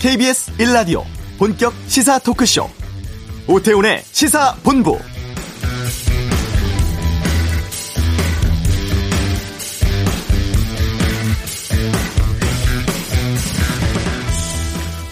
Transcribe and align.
KBS 0.00 0.52
1라디오 0.56 1.04
본격 1.36 1.74
시사 1.86 2.18
토크쇼 2.20 2.66
오태훈의 3.46 4.02
시사본부 4.10 4.98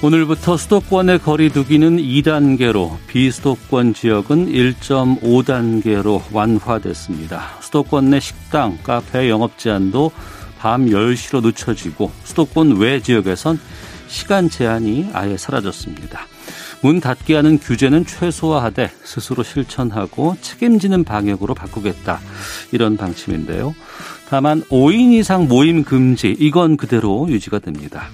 오늘부터 0.03 0.57
수도권의 0.57 1.19
거리 1.19 1.51
두기는 1.51 1.99
2단계로 1.99 2.97
비수도권 3.09 3.93
지역은 3.93 4.47
1.5단계로 4.47 6.23
완화됐습니다. 6.33 7.59
수도권 7.61 8.09
내 8.09 8.21
식당, 8.21 8.79
카페 8.83 9.29
영업 9.29 9.59
제한도 9.59 10.13
밤 10.59 10.87
10시로 10.87 11.43
늦춰지고 11.45 12.11
수도권 12.25 12.79
외 12.79 13.03
지역에선 13.03 13.61
시간 14.09 14.51
제한이 14.51 15.11
아예 15.13 15.37
사라졌습니다. 15.37 16.21
문 16.81 17.01
닫게 17.01 17.35
하는 17.35 17.59
규제는 17.59 18.07
최소화하되 18.07 18.91
스스로 19.05 19.43
실천하고 19.43 20.37
책임지는 20.41 21.05
방역으로 21.05 21.55
바꾸겠다. 21.55 22.21
이런 22.73 22.97
방침인데요. 22.97 23.75
다만 24.29 24.63
5인 24.65 25.13
이상 25.13 25.49
모임 25.49 25.85
금지 25.85 26.37
이건 26.39 26.77
그대로 26.77 27.27
유지가 27.29 27.59
됩니다. 27.59 28.09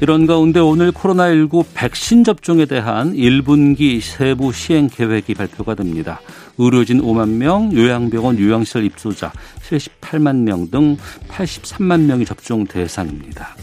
이런 0.00 0.26
가운데 0.26 0.58
오늘 0.58 0.90
코로나19 0.90 1.64
백신 1.74 2.24
접종에 2.24 2.66
대한 2.66 3.14
1분기 3.14 4.00
세부 4.00 4.52
시행 4.52 4.88
계획이 4.88 5.34
발표가 5.34 5.76
됩니다. 5.76 6.20
의료진 6.58 7.00
5만 7.00 7.28
명, 7.28 7.72
요양병원 7.72 8.38
요양시설 8.38 8.84
입소자 8.84 9.32
78만 9.68 10.38
명 10.38 10.68
등 10.70 10.96
83만 11.28 12.00
명이 12.00 12.24
접종 12.24 12.66
대상입니다. 12.66 13.54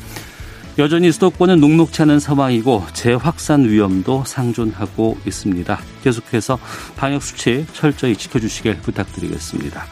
여전히 0.78 1.12
수도권은 1.12 1.60
녹록치 1.60 2.02
않은 2.04 2.20
상황이고 2.20 2.86
재확산 2.94 3.68
위험도 3.68 4.24
상존하고 4.26 5.18
있습니다. 5.26 5.80
계속해서 6.04 6.58
방역수칙 6.96 7.74
철저히 7.74 8.16
지켜주시길 8.16 8.78
부탁드리겠습니다. 8.82 9.86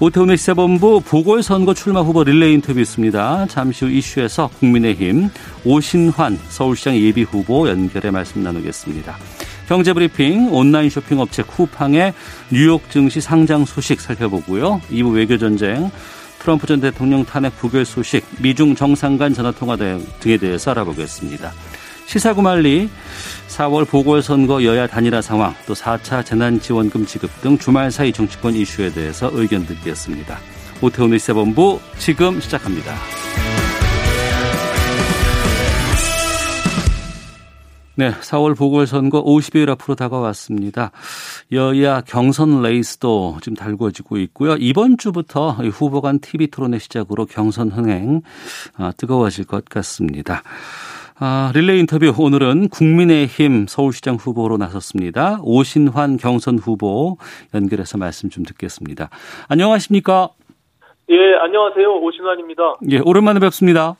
오태훈의 0.00 0.36
시사본부 0.36 1.02
보궐선거 1.04 1.72
출마 1.72 2.00
후보 2.02 2.24
릴레이 2.24 2.54
인터뷰 2.54 2.80
있습니다. 2.80 3.46
잠시 3.46 3.84
후 3.84 3.90
이슈에서 3.90 4.48
국민의힘 4.58 5.30
오신환 5.64 6.38
서울시장 6.48 6.96
예비 6.96 7.22
후보 7.22 7.68
연결해 7.68 8.10
말씀 8.10 8.42
나누겠습니다. 8.42 9.16
경제브리핑 9.68 10.52
온라인 10.52 10.90
쇼핑 10.90 11.20
업체 11.20 11.42
쿠팡의 11.42 12.12
뉴욕 12.50 12.82
증시 12.90 13.20
상장 13.20 13.64
소식 13.64 14.00
살펴보고요. 14.00 14.80
2부 14.90 15.14
외교전쟁 15.14 15.90
트럼프 16.44 16.66
전 16.66 16.78
대통령 16.78 17.24
탄핵 17.24 17.56
부결 17.56 17.86
소식 17.86 18.22
미중 18.38 18.74
정상 18.74 19.16
간 19.16 19.32
전화 19.32 19.50
통화 19.50 19.76
등에 19.76 20.36
대해서 20.36 20.72
알아보겠습니다. 20.72 21.50
시사구말리 22.04 22.90
4월 23.48 23.88
보궐선거 23.88 24.62
여야 24.62 24.86
단일화 24.86 25.22
상황, 25.22 25.54
또 25.66 25.72
4차 25.72 26.22
재난지원금 26.22 27.06
지급 27.06 27.30
등 27.40 27.56
주말 27.56 27.90
사이 27.90 28.12
정치권 28.12 28.54
이슈에 28.56 28.92
대해서 28.92 29.30
의견 29.32 29.64
듣겠습니다. 29.64 30.38
오태훈의 30.82 31.18
시사본부 31.18 31.80
지금 31.96 32.38
시작합니다. 32.38 32.94
네, 37.96 38.10
4월 38.10 38.58
보궐선거 38.58 39.22
50일 39.22 39.68
앞으로 39.70 39.94
다가왔습니다. 39.94 40.90
여야 41.52 42.00
경선 42.00 42.60
레이스도 42.60 43.36
지금 43.40 43.54
달궈지고 43.54 44.16
있고요. 44.18 44.56
이번 44.58 44.98
주부터 44.98 45.50
후보 45.50 46.00
간 46.00 46.18
TV 46.18 46.48
토론의 46.48 46.80
시작으로 46.80 47.24
경선 47.26 47.68
흥행 47.68 48.22
아, 48.76 48.90
뜨거워질 48.96 49.46
것 49.46 49.64
같습니다. 49.66 50.42
아, 51.20 51.52
릴레이 51.54 51.78
인터뷰 51.78 52.12
오늘은 52.18 52.70
국민의힘 52.70 53.66
서울시장 53.68 54.16
후보로 54.16 54.56
나섰습니다. 54.56 55.38
오신환 55.44 56.16
경선 56.16 56.58
후보 56.58 57.18
연결해서 57.54 57.96
말씀 57.96 58.28
좀 58.28 58.44
듣겠습니다. 58.44 59.08
안녕하십니까? 59.48 60.30
예, 61.10 61.14
안녕하세요. 61.44 61.88
오신환입니다. 62.00 62.62
예, 62.90 62.98
오랜만에 62.98 63.38
뵙습니다. 63.38 63.94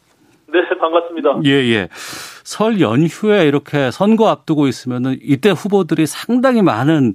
네, 0.47 0.60
반갑습니다. 0.78 1.41
예, 1.44 1.50
예. 1.50 1.88
설 1.93 2.81
연휴에 2.81 3.47
이렇게 3.47 3.91
선거 3.91 4.28
앞두고 4.28 4.66
있으면은 4.66 5.16
이때 5.22 5.50
후보들이 5.50 6.06
상당히 6.06 6.62
많은 6.62 7.15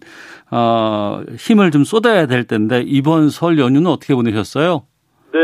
어, 0.51 1.21
힘을 1.37 1.71
좀 1.71 1.83
쏟아야 1.83 2.25
될 2.25 2.45
텐데 2.45 2.83
이번 2.85 3.29
설 3.29 3.59
연휴는 3.59 3.89
어떻게 3.89 4.15
보내셨어요? 4.15 4.83
네. 5.31 5.39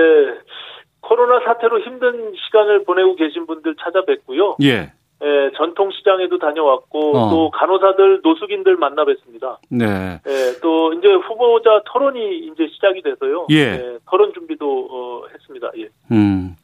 코로나 1.01 1.46
사태로 1.46 1.81
힘든 1.81 2.34
시간을 2.46 2.84
보내고 2.84 3.16
계신 3.16 3.46
분들 3.46 3.75
찾아뵙고요. 3.79 4.57
예. 4.63 4.91
예, 5.23 5.52
전통시장에도 5.56 6.38
다녀왔고 6.40 7.17
어. 7.17 7.29
또 7.29 7.52
간호사들, 7.52 8.19
노숙인들 8.22 8.75
만나 8.75 9.06
뵀습니다. 9.06 9.57
네. 9.69 10.19
예, 10.28 10.59
또 10.62 10.94
이제 10.94 11.07
후보자 11.07 11.81
토론이 11.85 12.40
이제 12.40 12.67
시작이 12.73 13.02
돼서요. 13.02 13.47
예. 13.52 13.97
토론 14.09 14.34
준비도 14.34 14.88
어, 14.91 15.23
했습니다. 15.34 15.72
예. 15.78 15.88
음. 16.12 16.56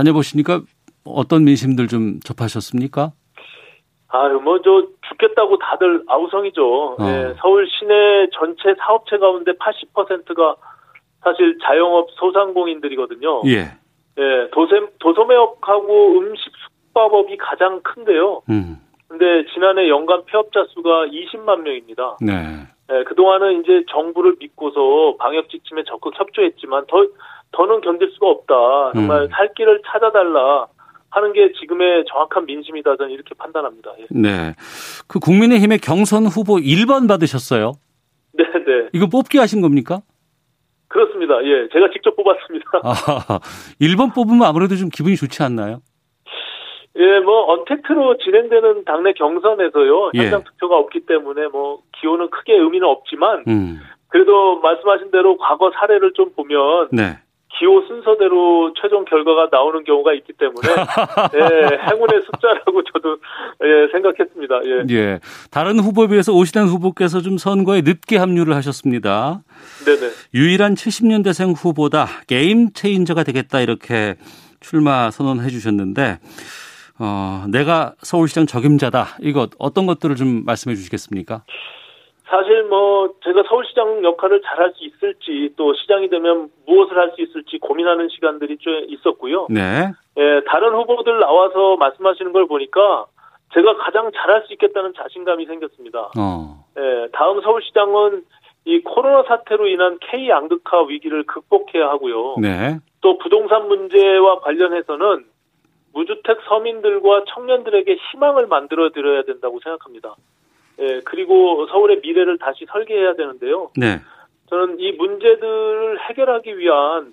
다녀보시니까 0.00 0.62
어떤 1.04 1.44
민심들 1.44 1.88
좀 1.88 2.20
접하셨습니까? 2.20 3.12
아유, 4.08 4.40
뭐, 4.40 4.60
저, 4.62 4.86
죽겠다고 5.08 5.58
다들 5.58 6.02
아우성이죠. 6.06 6.96
어. 6.98 7.06
예, 7.06 7.34
서울 7.40 7.68
시내 7.68 8.28
전체 8.32 8.74
사업체 8.78 9.18
가운데 9.18 9.52
80%가 9.52 10.56
사실 11.22 11.58
자영업 11.62 12.08
소상공인들이거든요. 12.12 13.42
예. 13.46 13.58
예, 14.18 14.50
도세, 14.52 14.80
도소매업하고 14.98 16.18
음식 16.18 16.52
숙박업이 16.64 17.36
가장 17.36 17.80
큰데요. 17.82 18.42
음. 18.50 18.78
근데 19.06 19.44
지난해 19.52 19.88
연간 19.88 20.24
폐업자 20.24 20.64
수가 20.70 21.06
20만 21.06 21.60
명입니다. 21.62 22.16
네. 22.20 22.32
예, 22.92 23.04
그동안은 23.04 23.60
이제 23.60 23.84
정부를 23.90 24.36
믿고서 24.40 25.16
방역 25.18 25.48
지침에 25.50 25.84
적극 25.84 26.18
협조했지만 26.18 26.86
더, 26.88 27.06
더는 27.52 27.80
견딜 27.80 28.10
수가 28.12 28.28
없다. 28.28 28.92
정말 28.94 29.22
음. 29.22 29.28
살 29.30 29.52
길을 29.54 29.82
찾아달라 29.86 30.66
하는 31.10 31.32
게 31.32 31.52
지금의 31.52 32.04
정확한 32.08 32.46
민심이다. 32.46 32.96
저는 32.96 33.12
이렇게 33.12 33.34
판단합니다. 33.36 33.92
예. 33.98 34.06
네. 34.10 34.54
그 35.08 35.18
국민의힘의 35.18 35.78
경선 35.78 36.26
후보 36.26 36.56
1번 36.56 37.08
받으셨어요. 37.08 37.72
네, 38.32 38.44
네. 38.44 38.88
이거 38.92 39.06
뽑기 39.06 39.38
하신 39.38 39.60
겁니까? 39.60 40.00
그렇습니다. 40.88 41.34
예, 41.44 41.68
제가 41.72 41.90
직접 41.92 42.16
뽑았습니다. 42.16 42.66
아, 42.82 43.38
1번 43.80 44.14
뽑으면 44.14 44.42
아무래도 44.42 44.76
좀 44.76 44.88
기분이 44.88 45.16
좋지 45.16 45.42
않나요? 45.42 45.80
예, 46.96 47.20
뭐 47.20 47.52
언택트로 47.52 48.18
진행되는 48.18 48.84
당내 48.84 49.12
경선에서요. 49.12 50.10
예. 50.14 50.18
현장 50.18 50.42
투표가 50.44 50.76
없기 50.76 51.06
때문에 51.06 51.46
뭐 51.48 51.82
기호는 52.00 52.30
크게 52.30 52.54
의미는 52.54 52.86
없지만 52.88 53.44
음. 53.46 53.80
그래도 54.08 54.58
말씀하신 54.60 55.12
대로 55.12 55.36
과거 55.38 55.70
사례를 55.70 56.12
좀 56.14 56.32
보면 56.34 56.88
네. 56.90 57.18
기호 57.60 57.82
순서대로 57.86 58.72
최종 58.80 59.04
결과가 59.04 59.48
나오는 59.52 59.84
경우가 59.84 60.14
있기 60.14 60.32
때문에 60.32 60.66
예, 61.36 61.92
행운의 61.92 62.22
숫자라고 62.24 62.82
저도 62.84 63.18
예, 63.62 63.92
생각했습니다. 63.92 64.60
예. 64.64 64.94
예. 64.96 65.20
다른 65.50 65.78
후보에 65.78 66.08
비해서 66.08 66.32
오시단 66.32 66.68
후보께서 66.68 67.20
좀 67.20 67.36
선거에 67.36 67.82
늦게 67.82 68.16
합류를 68.16 68.54
하셨습니다. 68.56 69.42
네네. 69.84 70.12
유일한 70.32 70.74
70년대생 70.74 71.54
후보다 71.54 72.06
게임 72.26 72.72
체인저가 72.72 73.24
되겠다 73.24 73.60
이렇게 73.60 74.14
출마 74.60 75.10
선언해 75.10 75.50
주셨는데 75.50 76.18
어, 76.98 77.44
내가 77.50 77.94
서울시장 78.00 78.46
적임자다. 78.46 79.18
이거 79.20 79.48
어떤 79.58 79.84
것들을 79.84 80.16
좀 80.16 80.44
말씀해 80.46 80.76
주시겠습니까? 80.76 81.44
사실 82.30 82.62
뭐 82.64 83.12
제가 83.24 83.42
서울시장 83.48 84.04
역할을 84.04 84.40
잘 84.42 84.60
할 84.60 84.72
수 84.74 84.84
있을지 84.84 85.52
또 85.56 85.74
시장이 85.74 86.08
되면 86.08 86.48
무엇을 86.66 86.96
할 86.96 87.10
수 87.14 87.22
있을지 87.22 87.58
고민하는 87.58 88.08
시간들이 88.08 88.58
좀 88.58 88.84
있었고요. 88.88 89.48
네. 89.50 89.90
예, 90.16 90.40
다른 90.46 90.74
후보들 90.74 91.18
나와서 91.18 91.76
말씀하시는 91.76 92.32
걸 92.32 92.46
보니까 92.46 93.06
제가 93.52 93.76
가장 93.78 94.10
잘할 94.12 94.44
수 94.46 94.52
있겠다는 94.52 94.92
자신감이 94.96 95.44
생겼습니다. 95.46 96.10
어. 96.16 96.64
예, 96.78 97.08
다음 97.12 97.40
서울시장은 97.40 98.22
이 98.66 98.80
코로나 98.82 99.24
사태로 99.24 99.66
인한 99.66 99.98
K 100.00 100.28
양극화 100.28 100.82
위기를 100.88 101.24
극복해야 101.24 101.88
하고요. 101.88 102.36
네. 102.38 102.78
또 103.00 103.18
부동산 103.18 103.66
문제와 103.66 104.40
관련해서는 104.40 105.24
무주택 105.92 106.38
서민들과 106.48 107.24
청년들에게 107.34 107.96
희망을 108.12 108.46
만들어 108.46 108.90
드려야 108.90 109.22
된다고 109.22 109.58
생각합니다. 109.64 110.14
예, 110.80 111.00
그리고 111.04 111.66
서울의 111.66 112.00
미래를 112.02 112.38
다시 112.38 112.66
설계해야 112.70 113.14
되는데요. 113.14 113.70
네. 113.76 114.00
저는 114.48 114.80
이 114.80 114.92
문제들을 114.92 116.08
해결하기 116.08 116.58
위한 116.58 117.12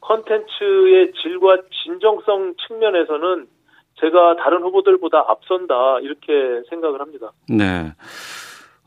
컨텐츠의 0.00 1.12
질과 1.20 1.58
진정성 1.84 2.54
측면에서는 2.66 3.46
제가 4.00 4.36
다른 4.36 4.62
후보들보다 4.62 5.24
앞선다 5.28 6.00
이렇게 6.00 6.62
생각을 6.70 7.00
합니다. 7.00 7.32
네. 7.48 7.92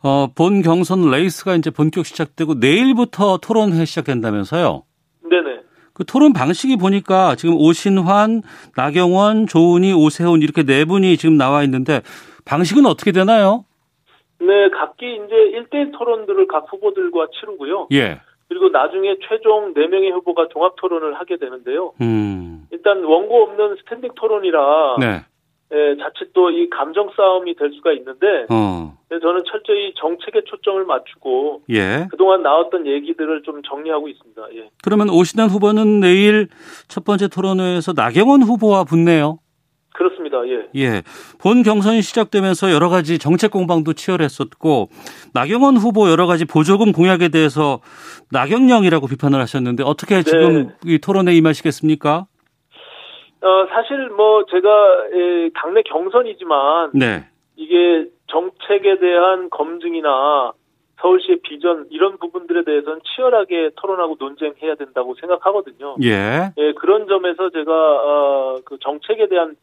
어, 0.04 0.28
본 0.36 0.62
경선 0.62 1.10
레이스가 1.10 1.56
이제 1.56 1.70
본격 1.70 2.06
시작되고 2.06 2.56
내일부터 2.56 3.38
토론회 3.38 3.86
시작된다면서요? 3.86 4.84
네네. 5.30 5.62
그 5.94 6.06
토론 6.06 6.34
방식이 6.34 6.76
보니까 6.78 7.36
지금 7.36 7.56
오신환, 7.56 8.42
나경원, 8.76 9.48
조은희, 9.48 9.94
오세훈 9.94 10.42
이렇게 10.42 10.64
네 10.64 10.86
분이 10.86 11.18
지금 11.18 11.38
나와 11.38 11.64
있는데 11.64 12.02
방식은 12.44 12.86
어떻게 12.86 13.12
되나요? 13.12 13.64
네, 14.40 14.70
각기 14.70 15.16
이제 15.16 15.36
1대1 15.60 15.98
토론들을 15.98 16.48
각 16.48 16.66
후보들과 16.72 17.28
치르고요. 17.40 17.88
예. 17.94 18.20
그리고 18.48 18.70
나중에 18.70 19.16
최종 19.28 19.74
4명의 19.74 20.12
후보가 20.12 20.50
종합 20.52 20.76
토론을 20.76 21.16
하게 21.16 21.38
되는데요. 21.38 21.94
음. 22.02 22.68
일단 22.72 23.04
원고 23.04 23.44
없는 23.44 23.78
스탠딩 23.78 24.12
토론이라 24.16 24.98
네. 25.00 25.22
예, 25.74 25.98
자칫 25.98 26.32
또 26.34 26.52
이 26.52 26.70
감정 26.70 27.10
싸움이 27.18 27.56
될 27.56 27.72
수가 27.74 27.92
있는데 27.94 28.46
어. 28.52 28.94
네, 29.10 29.20
저는 29.20 29.44
철저히 29.50 29.94
정책에 29.98 30.42
초점을 30.46 30.86
맞추고 30.86 31.64
예. 31.72 32.08
그동안 32.12 32.44
나왔던 32.44 32.86
얘기들을 32.86 33.42
좀 33.44 33.64
정리하고 33.64 34.08
있습니다. 34.10 34.42
예. 34.58 34.70
그러면 34.84 35.10
오신환 35.10 35.50
후보는 35.50 36.02
내일 36.02 36.50
첫 36.88 37.04
번째 37.04 37.28
토론회에서 37.30 37.94
나경원 37.94 38.44
후보와 38.44 38.84
붙네요. 38.84 39.40
그렇습니다. 39.96 40.38
예. 40.48 40.68
예. 40.76 41.02
본 41.42 41.64
경선이 41.64 42.02
시작되면서 42.02 42.72
여러 42.72 42.90
가지 42.90 43.18
정책 43.18 43.52
공방도 43.52 43.94
치열했었고 43.94 44.90
나경원 45.34 45.78
후보 45.78 46.10
여러 46.10 46.28
가지 46.28 46.46
보조금 46.46 46.92
공약에 46.92 47.30
대해서 47.30 47.80
나경령이라고 48.32 49.08
비판을 49.08 49.40
하셨는데 49.40 49.84
어떻게 49.84 50.22
지금 50.24 50.72
이 50.86 51.00
토론에 51.00 51.34
임하시겠습니까? 51.34 52.28
어, 53.42 53.68
사실 53.70 54.10
뭐 54.10 54.46
제가 54.46 54.70
예, 55.14 55.50
당내 55.56 55.84
경선이지만 55.84 56.92
네. 56.94 57.26
이게 57.56 58.10
정책에 58.28 59.00
대한 59.00 59.50
검증이나 59.50 60.54
서울시의 61.02 61.40
비전 61.44 61.86
이런 61.92 62.18
부분들에 62.18 62.64
대해서는 62.64 63.02
치열하게 63.04 63.72
토론하고 63.76 64.16
논쟁해야 64.20 64.76
된다고 64.76 65.14
생각하거든요. 65.20 65.98
예. 66.04 66.52
예, 66.58 66.74
그런 66.74 67.08
점에서 67.08 67.50
제가 67.50 67.72
어, 67.72 68.58
그 68.66 68.78
정책에 68.80 69.28
대한 69.28 69.52
어, 69.52 69.56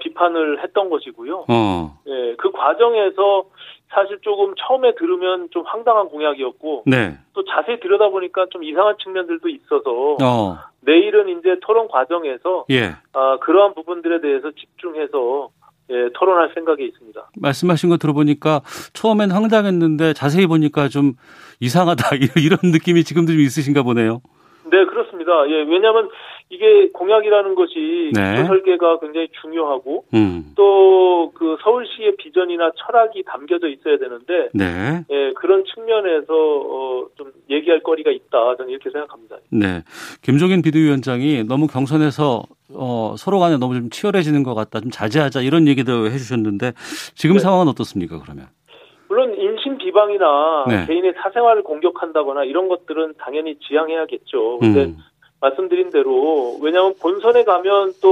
비판을 0.00 0.62
했던 0.62 0.90
것이고요. 0.90 1.46
어. 1.48 1.98
예, 2.06 2.34
그 2.36 2.50
과정에서 2.52 3.44
사실 3.88 4.18
조금 4.22 4.54
처음에 4.56 4.94
들으면 4.94 5.48
좀 5.50 5.64
황당한 5.66 6.08
공약이었고 6.08 6.84
네. 6.86 7.18
또 7.34 7.44
자세히 7.44 7.78
들여다보니까 7.80 8.46
좀 8.50 8.64
이상한 8.64 8.96
측면들도 9.02 9.48
있어서 9.48 10.16
어. 10.22 10.58
내일은 10.80 11.28
이제 11.38 11.56
토론 11.62 11.88
과정에서 11.88 12.64
예. 12.70 12.92
아, 13.12 13.38
그러한 13.40 13.74
부분들에 13.74 14.20
대해서 14.20 14.50
집중해서 14.52 15.50
예, 15.90 16.08
토론할 16.14 16.52
생각이 16.54 16.84
있습니다. 16.84 17.30
말씀하신 17.36 17.90
거 17.90 17.96
들어보니까 17.98 18.62
처음엔 18.94 19.30
황당했는데 19.30 20.14
자세히 20.14 20.46
보니까 20.46 20.88
좀 20.88 21.14
이상하다 21.60 22.16
이런 22.38 22.72
느낌이 22.72 23.04
지금도 23.04 23.32
좀 23.32 23.40
있으신가 23.40 23.82
보네요. 23.82 24.22
네, 24.64 24.86
그렇습니다. 24.86 25.32
예, 25.48 25.62
왜냐하면 25.64 26.08
이게 26.52 26.90
공약이라는 26.92 27.54
것이 27.54 28.10
네. 28.14 28.34
네. 28.34 28.44
설계가 28.44 28.98
굉장히 29.00 29.28
중요하고 29.40 30.04
음. 30.12 30.52
또그 30.54 31.56
서울시의 31.62 32.16
비전이나 32.18 32.72
철학이 32.76 33.22
담겨져 33.24 33.68
있어야 33.68 33.96
되는데 33.96 34.50
네. 34.52 35.02
예, 35.10 35.32
그런 35.32 35.64
측면에서 35.64 36.26
어, 36.30 37.06
좀 37.16 37.32
얘기할 37.48 37.82
거리가 37.82 38.10
있다. 38.10 38.56
저는 38.56 38.70
이렇게 38.70 38.90
생각합니다. 38.90 39.36
네. 39.50 39.82
김종인 40.20 40.60
비대위원장이 40.60 41.44
너무 41.44 41.68
경선에서 41.68 42.42
어, 42.74 43.14
서로 43.16 43.38
간에 43.38 43.56
너무 43.56 43.74
좀 43.74 43.88
치열해지는 43.88 44.42
것 44.42 44.54
같다. 44.54 44.80
좀 44.80 44.90
자제하자 44.90 45.40
이런 45.40 45.66
얘기도 45.66 46.04
해주셨는데 46.08 46.72
지금 47.14 47.36
네. 47.36 47.40
상황은 47.40 47.68
어떻습니까? 47.68 48.20
그러면? 48.20 48.48
물론 49.08 49.34
인신 49.38 49.78
비방이나 49.78 50.64
네. 50.68 50.86
개인의 50.86 51.14
사생활을 51.22 51.62
공격한다거나 51.62 52.44
이런 52.44 52.68
것들은 52.68 53.14
당연히 53.18 53.56
지양해야겠죠. 53.58 54.58
근데 54.58 54.84
음. 54.84 54.96
말씀드린 55.42 55.90
대로 55.90 56.56
왜냐하면 56.62 56.94
본선에 57.00 57.42
가면 57.44 57.94
또 58.00 58.08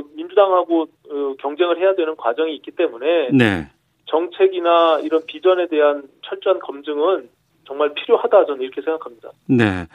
어, 0.00 0.02
민주당하고 0.14 0.82
어, 1.10 1.34
경쟁을 1.40 1.78
해야 1.78 1.94
되는 1.94 2.16
과정이 2.16 2.54
있기 2.56 2.70
때문에 2.70 3.30
네. 3.32 3.68
정책이나 4.06 5.00
이런 5.00 5.22
비전에 5.26 5.66
대한 5.68 6.04
철저한 6.22 6.60
검증은 6.60 7.28
정말 7.66 7.92
필요하다 7.94 8.46
저는 8.46 8.62
이렇게 8.62 8.82
생각합니다. 8.82 9.30
네. 9.48 9.88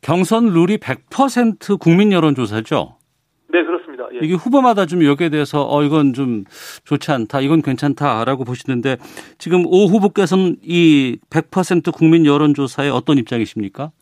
경선 0.00 0.46
룰이 0.46 0.78
100% 0.78 1.78
국민 1.78 2.12
여론조사죠. 2.12 2.96
네 3.48 3.62
그렇습니다. 3.64 4.08
예. 4.14 4.18
이게 4.22 4.34
후보마다 4.34 4.86
좀 4.86 5.04
여기에 5.04 5.28
대해서 5.28 5.66
어 5.68 5.82
이건 5.84 6.14
좀 6.14 6.44
좋지 6.84 7.12
않다, 7.12 7.40
이건 7.40 7.62
괜찮다라고 7.62 8.44
보시는데 8.44 8.96
지금 9.38 9.64
오 9.66 9.86
후보께서는 9.86 10.56
이 10.62 11.18
100% 11.30 11.92
국민 11.92 12.26
여론조사에 12.26 12.88
어떤 12.88 13.18
입장이십니까? 13.18 13.92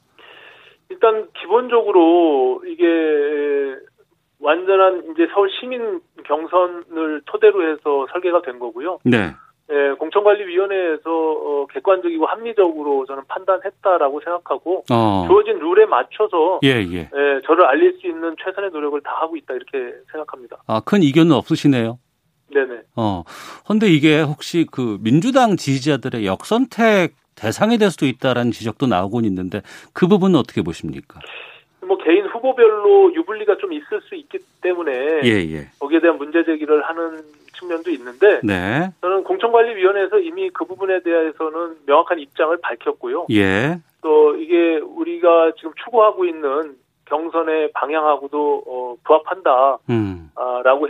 일단 0.91 1.29
기본적으로 1.41 2.63
이게 2.67 2.85
완전한 4.41 5.05
이제 5.13 5.27
서울 5.33 5.51
시민 5.59 6.01
경선을 6.25 7.23
토대로 7.27 7.71
해서 7.71 8.07
설계가 8.13 8.43
된 8.43 8.59
거고요. 8.59 8.99
네. 9.05 9.33
예, 9.71 9.95
공천관리위원회에서 9.99 11.01
어, 11.07 11.67
객관적이고 11.73 12.27
합리적으로 12.27 13.07
저는 13.07 13.23
판단했다라고 13.29 14.21
생각하고 14.21 14.85
어. 14.91 15.25
주어진 15.27 15.59
룰에 15.59 15.87
맞춰서 15.87 16.61
예, 16.63 16.69
예. 16.69 16.99
예, 16.99 17.41
저를 17.47 17.65
알릴 17.65 17.99
수 17.99 18.07
있는 18.07 18.37
최선의 18.45 18.71
노력을 18.71 19.01
다 19.01 19.11
하고 19.21 19.37
있다 19.37 19.55
이렇게 19.55 19.95
생각합니다. 20.13 20.59
아, 20.67 20.83
큰 20.85 21.03
이견은 21.03 21.33
없으시네요. 21.33 21.99
네네. 22.53 22.83
어. 22.97 23.25
근데 23.67 23.87
이게 23.87 24.21
혹시 24.21 24.67
그 24.71 24.99
민주당 25.01 25.57
지지자들의 25.57 26.27
역선택 26.27 27.15
대상이 27.35 27.79
될 27.79 27.91
수도 27.91 28.07
있다라는 28.07 28.53
지적도 28.53 28.87
나오곤 28.87 29.25
있는데 29.25 29.63
그 29.93 30.07
부분은 30.07 30.39
어떻게 30.39 30.63
보십니까? 30.63 31.21
뭐 31.87 31.99
개인 31.99 32.27
후보별로 32.27 33.15
유불리가 33.15 33.59
좀 33.59 33.73
있을 33.73 34.01
수 34.03 34.15
있기 34.15 34.39
때문에 34.63 35.21
예, 35.25 35.29
예. 35.29 35.69
거기에 35.79 36.01
대한 36.01 36.17
문제 36.17 36.45
제기를 36.45 36.83
하는 36.83 37.21
측면도 37.59 37.91
있는데 37.91 38.41
네. 38.43 38.91
저는 39.01 39.25
공천관리위원회에서 39.25 40.19
이미 40.19 40.51
그 40.51 40.65
부분에 40.65 41.03
대해서는 41.03 41.77
명확한 41.87 42.19
입장을 42.19 42.57
밝혔고요. 42.61 43.27
예. 43.31 43.79
또 44.03 44.37
이게 44.37 44.77
우리가 44.77 45.53
지금 45.57 45.73
추구하고 45.85 46.25
있는 46.25 46.77
경선의 47.07 47.73
방향하고도 47.73 48.65
어, 48.67 48.97
부합한다라고 49.05 49.81
음. 49.91 50.31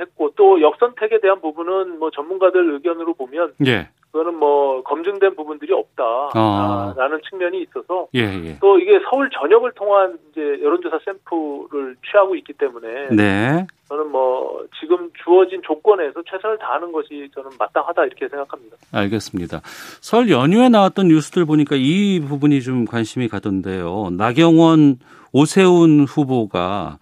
했고 0.00 0.30
또 0.36 0.60
역선택에 0.60 1.20
대한 1.20 1.40
부분은 1.40 1.98
뭐 1.98 2.10
전문가들 2.10 2.74
의견으로 2.74 3.14
보면 3.14 3.52
예. 3.66 3.88
그거는 4.14 4.38
뭐 4.38 4.80
검증된 4.84 5.34
부분들이 5.34 5.74
아. 5.74 6.92
없다라는 6.94 7.20
측면이 7.28 7.62
있어서 7.62 8.06
예, 8.14 8.20
예. 8.20 8.58
또 8.60 8.78
이게 8.78 9.00
서울 9.10 9.28
전역을 9.28 9.72
통한 9.72 10.16
이제 10.30 10.40
여론조사 10.62 11.00
샘플을 11.04 11.96
취하고 12.08 12.36
있기 12.36 12.52
때문에 12.52 13.08
네. 13.10 13.66
저는 13.88 14.12
뭐 14.12 14.64
지금 14.78 15.10
주어진 15.24 15.60
조건에서 15.64 16.22
최선을 16.30 16.58
다하는 16.58 16.92
것이 16.92 17.28
저는 17.34 17.50
마땅하다 17.58 18.04
이렇게 18.04 18.28
생각합니다. 18.28 18.76
알겠습니다. 18.92 19.62
설 20.00 20.30
연휴에 20.30 20.68
나왔던 20.68 21.08
뉴스들 21.08 21.44
보니까 21.44 21.74
이 21.76 22.20
부분이 22.20 22.62
좀 22.62 22.84
관심이 22.84 23.26
가던데요. 23.26 24.10
나경원, 24.12 25.00
오세훈 25.32 26.04
후보가 26.04 26.98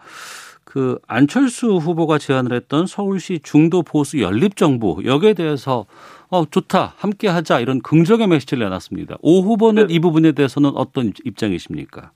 그 0.64 0.98
안철수 1.06 1.76
후보가 1.76 2.16
제안을 2.16 2.54
했던 2.54 2.86
서울시 2.86 3.40
중도 3.40 3.82
보수 3.82 4.22
연립 4.22 4.56
정부 4.56 5.02
여기에 5.04 5.34
대해서 5.34 5.84
어 6.32 6.46
좋다 6.46 6.94
함께 6.96 7.28
하자 7.28 7.60
이런 7.60 7.82
긍정의 7.82 8.26
메시지를 8.26 8.64
내놨습니다. 8.64 9.18
오 9.20 9.42
후보는 9.42 9.88
네. 9.88 9.94
이 9.94 10.00
부분에 10.00 10.32
대해서는 10.32 10.70
어떤 10.76 11.12
입장이십니까? 11.24 12.10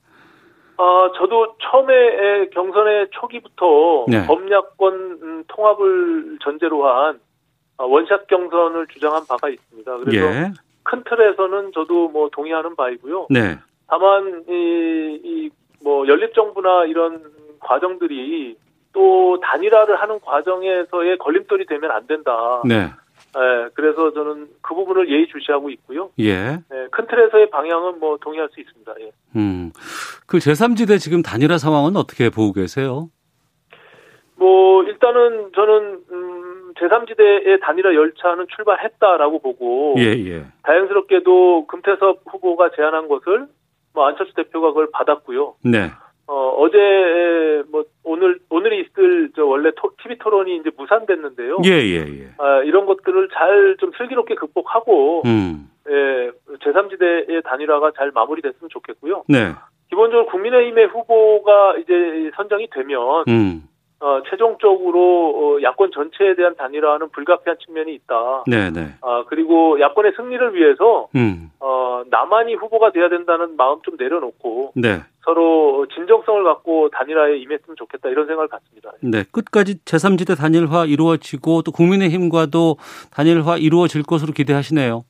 아, 0.77 1.11
저도 1.15 1.55
처음에 1.61 2.49
경선의 2.49 3.09
초기부터 3.11 4.05
네. 4.07 4.25
범야권 4.25 4.93
음, 5.21 5.43
통합을 5.47 6.39
전제로 6.41 6.87
한 6.87 7.19
아, 7.77 7.83
원샷 7.83 8.25
경선을 8.25 8.87
주장한 8.87 9.27
바가 9.27 9.49
있습니다. 9.49 9.97
그래서 9.99 10.25
예. 10.25 10.51
큰 10.81 11.03
틀에서는 11.03 11.71
저도 11.75 12.09
뭐 12.09 12.29
동의하는 12.31 12.75
바이고요. 12.75 13.27
네. 13.29 13.59
다만 13.87 14.43
이, 14.49 15.51
이뭐 15.79 16.07
연립 16.07 16.33
정부나 16.33 16.85
이런 16.85 17.21
과정들이 17.59 18.57
또 18.93 19.39
단일화를 19.41 20.01
하는 20.01 20.19
과정에서의 20.21 21.19
걸림돌이 21.19 21.67
되면 21.67 21.91
안 21.91 22.07
된다. 22.07 22.63
네. 22.65 22.89
예, 23.37 23.69
그래서 23.75 24.11
저는 24.13 24.47
그 24.61 24.73
부분을 24.73 25.09
예의주시하고 25.09 25.69
있고요. 25.71 26.09
예. 26.19 26.33
예, 26.33 26.87
큰 26.91 27.07
틀에서의 27.07 27.49
방향은 27.51 27.99
뭐 27.99 28.17
동의할 28.19 28.49
수 28.51 28.59
있습니다. 28.59 28.93
예. 29.01 29.11
음. 29.35 29.71
그 30.25 30.37
제3지대 30.37 30.99
지금 30.99 31.21
단일화 31.21 31.57
상황은 31.57 31.95
어떻게 31.95 32.29
보고 32.29 32.53
계세요? 32.53 33.09
뭐 34.35 34.83
일단은 34.83 35.51
저는 35.53 35.99
음, 36.11 36.73
제3지대의 36.79 37.61
단일화 37.61 37.93
열차는 37.93 38.47
출발했다라고 38.55 39.39
보고 39.39 39.95
예, 39.97 40.03
예. 40.03 40.45
다행스럽게도 40.63 41.67
금태섭 41.67 42.21
후보가 42.25 42.71
제안한 42.75 43.07
것을 43.07 43.47
뭐 43.93 44.07
안철수 44.07 44.33
대표가 44.33 44.69
그걸 44.69 44.89
받았고요. 44.91 45.55
네. 45.63 45.91
어, 46.27 46.49
어제 46.59 47.63
뭐 47.71 47.83
오늘 48.03 48.36
원래 49.47 49.71
토, 49.75 49.91
TV 50.01 50.17
토론이 50.17 50.57
이제 50.57 50.69
무산됐는데요. 50.77 51.57
예, 51.65 51.69
예, 51.71 51.95
예. 52.07 52.27
아, 52.37 52.61
이런 52.63 52.85
것들을 52.85 53.29
잘 53.33 53.77
좀 53.79 53.91
슬기롭게 53.97 54.35
극복하고 54.35 55.21
음. 55.25 55.69
예, 55.89 56.31
제3지대의 56.63 57.43
단일화가 57.43 57.91
잘 57.95 58.11
마무리됐으면 58.11 58.69
좋겠고요. 58.69 59.23
네. 59.27 59.53
기본적으로 59.89 60.25
국민의힘의 60.27 60.87
후보가 60.87 61.77
이제 61.77 62.31
선정이 62.35 62.69
되면 62.71 63.23
음. 63.27 63.63
어, 63.99 64.21
최종적으로 64.29 65.57
어, 65.57 65.61
야권 65.61 65.91
전체에 65.91 66.35
대한 66.35 66.55
단일화는 66.55 67.09
불가피한 67.09 67.57
측면이 67.65 67.95
있다. 67.95 68.43
네, 68.45 68.69
네. 68.69 68.93
아 69.01 69.23
그리고 69.27 69.79
야권의 69.79 70.13
승리를 70.15 70.53
위해서 70.53 71.07
음. 71.15 71.49
어, 71.59 72.03
나만이 72.09 72.53
후보가 72.55 72.91
돼야 72.91 73.09
된다는 73.09 73.55
마음 73.57 73.81
좀 73.81 73.95
내려놓고 73.97 74.73
네. 74.75 75.01
서로 75.21 75.87
진정성을 75.93 76.43
갖고 76.43 76.89
단일화에 76.89 77.37
임했으면 77.37 77.75
좋겠다 77.75 78.09
이런 78.09 78.27
생각을 78.27 78.47
갖습니다. 78.47 78.91
네. 79.01 79.23
끝까지 79.31 79.83
제3지대 79.83 80.37
단일화 80.37 80.85
이루어지고 80.85 81.63
또 81.63 81.71
국민의힘과도 81.71 82.77
단일화 83.11 83.57
이루어질 83.57 84.03
것으로 84.03 84.31
기대하시네요. 84.31 85.03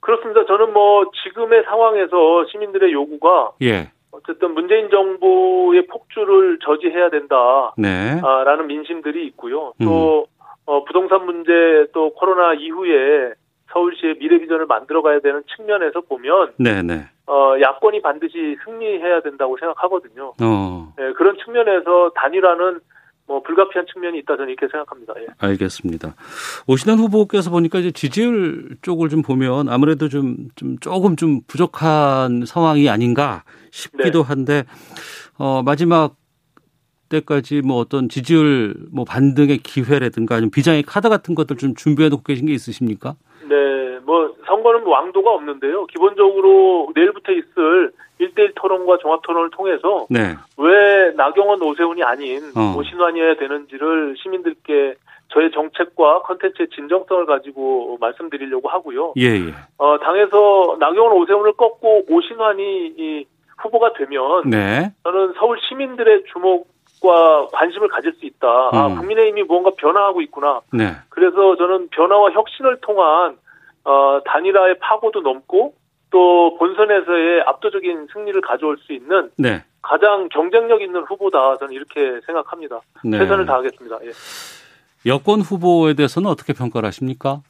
그렇습니다. 0.00 0.44
저는 0.46 0.72
뭐 0.72 1.10
지금의 1.24 1.64
상황에서 1.64 2.44
시민들의 2.52 2.92
요구가 2.92 3.52
예. 3.62 3.90
어쨌든 4.16 4.54
문재인 4.54 4.90
정부의 4.90 5.86
폭주를 5.86 6.58
저지해야 6.64 7.10
된다라는 7.10 7.74
네. 7.76 8.66
민심들이 8.66 9.26
있고요. 9.26 9.72
또 9.82 10.26
어, 10.64 10.84
부동산 10.84 11.26
문제 11.26 11.86
또 11.92 12.12
코로나 12.14 12.54
이후에 12.54 13.34
서울시의 13.72 14.18
미래 14.18 14.38
비전을 14.38 14.66
만들어 14.66 15.02
가야 15.02 15.20
되는 15.20 15.42
측면에서 15.54 16.00
보면 16.02 16.54
네, 16.58 16.82
네. 16.82 17.04
어, 17.26 17.54
야권이 17.60 18.02
반드시 18.02 18.56
승리해야 18.64 19.20
된다고 19.20 19.56
생각하거든요. 19.58 20.32
어. 20.42 20.92
예, 20.98 21.12
그런 21.12 21.36
측면에서 21.44 22.10
단일화는 22.14 22.80
뭐 23.26 23.42
불가피한 23.42 23.86
측면이 23.92 24.18
있다 24.20 24.36
저는 24.36 24.52
이렇게 24.52 24.68
생각합니다. 24.70 25.14
예. 25.20 25.26
알겠습니다. 25.38 26.14
오신환 26.66 26.98
후보께서 26.98 27.50
보니까 27.50 27.80
이제 27.80 27.90
지지율 27.90 28.76
쪽을 28.82 29.08
좀 29.08 29.22
보면 29.22 29.68
아무래도 29.68 30.08
좀, 30.08 30.48
좀 30.54 30.78
조금 30.78 31.16
좀 31.16 31.40
부족한 31.46 32.44
상황이 32.46 32.88
아닌가 32.88 33.42
싶기도 33.70 34.22
네. 34.22 34.28
한데, 34.28 34.64
어, 35.38 35.62
마지막 35.62 36.14
때까지 37.08 37.62
뭐 37.62 37.76
어떤 37.78 38.08
지지율 38.08 38.74
뭐 38.92 39.04
반등의 39.04 39.58
기회라든가 39.58 40.36
아니면 40.36 40.50
비장의 40.50 40.82
카드 40.82 41.08
같은 41.08 41.34
것들 41.34 41.56
좀 41.56 41.74
준비해 41.74 42.08
놓고 42.08 42.22
계신 42.22 42.46
게 42.46 42.52
있으십니까? 42.52 43.14
네, 43.48 43.98
뭐 44.04 44.34
선거는 44.46 44.84
뭐 44.84 44.92
왕도가 44.92 45.30
없는데요. 45.34 45.86
기본적으로 45.86 46.90
내일부터 46.94 47.32
있을 47.32 47.92
1대1 48.20 48.52
토론과 48.54 48.98
종합 48.98 49.22
토론을 49.22 49.50
통해서 49.50 50.06
네. 50.08 50.34
왜 50.56 51.12
나경원 51.16 51.62
오세훈이 51.62 52.02
아닌 52.02 52.42
어. 52.56 52.74
오신환이어야 52.76 53.36
되는지를 53.36 54.16
시민들께 54.22 54.94
저의 55.28 55.50
정책과 55.50 56.22
컨텐츠의 56.22 56.68
진정성을 56.74 57.26
가지고 57.26 57.98
말씀드리려고 58.00 58.68
하고요. 58.68 59.12
예, 59.16 59.24
예. 59.24 59.54
어, 59.78 59.98
당에서 59.98 60.76
나경원 60.78 61.12
오세훈을 61.12 61.52
꺾고 61.54 62.04
오신환이 62.08 62.94
이 62.96 63.26
후보가 63.58 63.94
되면 63.94 64.48
네. 64.48 64.92
저는 65.02 65.34
서울 65.38 65.58
시민들의 65.68 66.24
주목과 66.32 67.48
관심을 67.52 67.88
가질 67.88 68.12
수 68.14 68.26
있다. 68.26 68.48
아, 68.72 68.86
음. 68.86 68.98
국민의힘이 68.98 69.42
무언가 69.44 69.70
변화하고 69.76 70.20
있구나. 70.22 70.60
네. 70.72 70.92
그래서 71.08 71.56
저는 71.56 71.88
변화와 71.88 72.30
혁신을 72.30 72.80
통한 72.82 73.36
어, 73.84 74.20
단일화의 74.24 74.78
파고도 74.80 75.20
넘고 75.20 75.74
또 76.10 76.56
본선에서의 76.58 77.42
압도적인 77.46 78.08
승리를 78.12 78.40
가져올 78.40 78.78
수 78.78 78.92
있는 78.92 79.30
네. 79.36 79.64
가장 79.82 80.28
경쟁력 80.30 80.82
있는 80.82 81.02
후보다 81.02 81.56
저는 81.58 81.72
이렇게 81.72 82.20
생각합니다. 82.26 82.80
네. 83.04 83.18
최선을 83.18 83.46
다하겠습니다. 83.46 83.98
예. 84.04 84.10
여권 85.06 85.40
후보에 85.40 85.94
대해서는 85.94 86.28
어떻게 86.28 86.52
평가를 86.52 86.86
하십니까? 86.88 87.40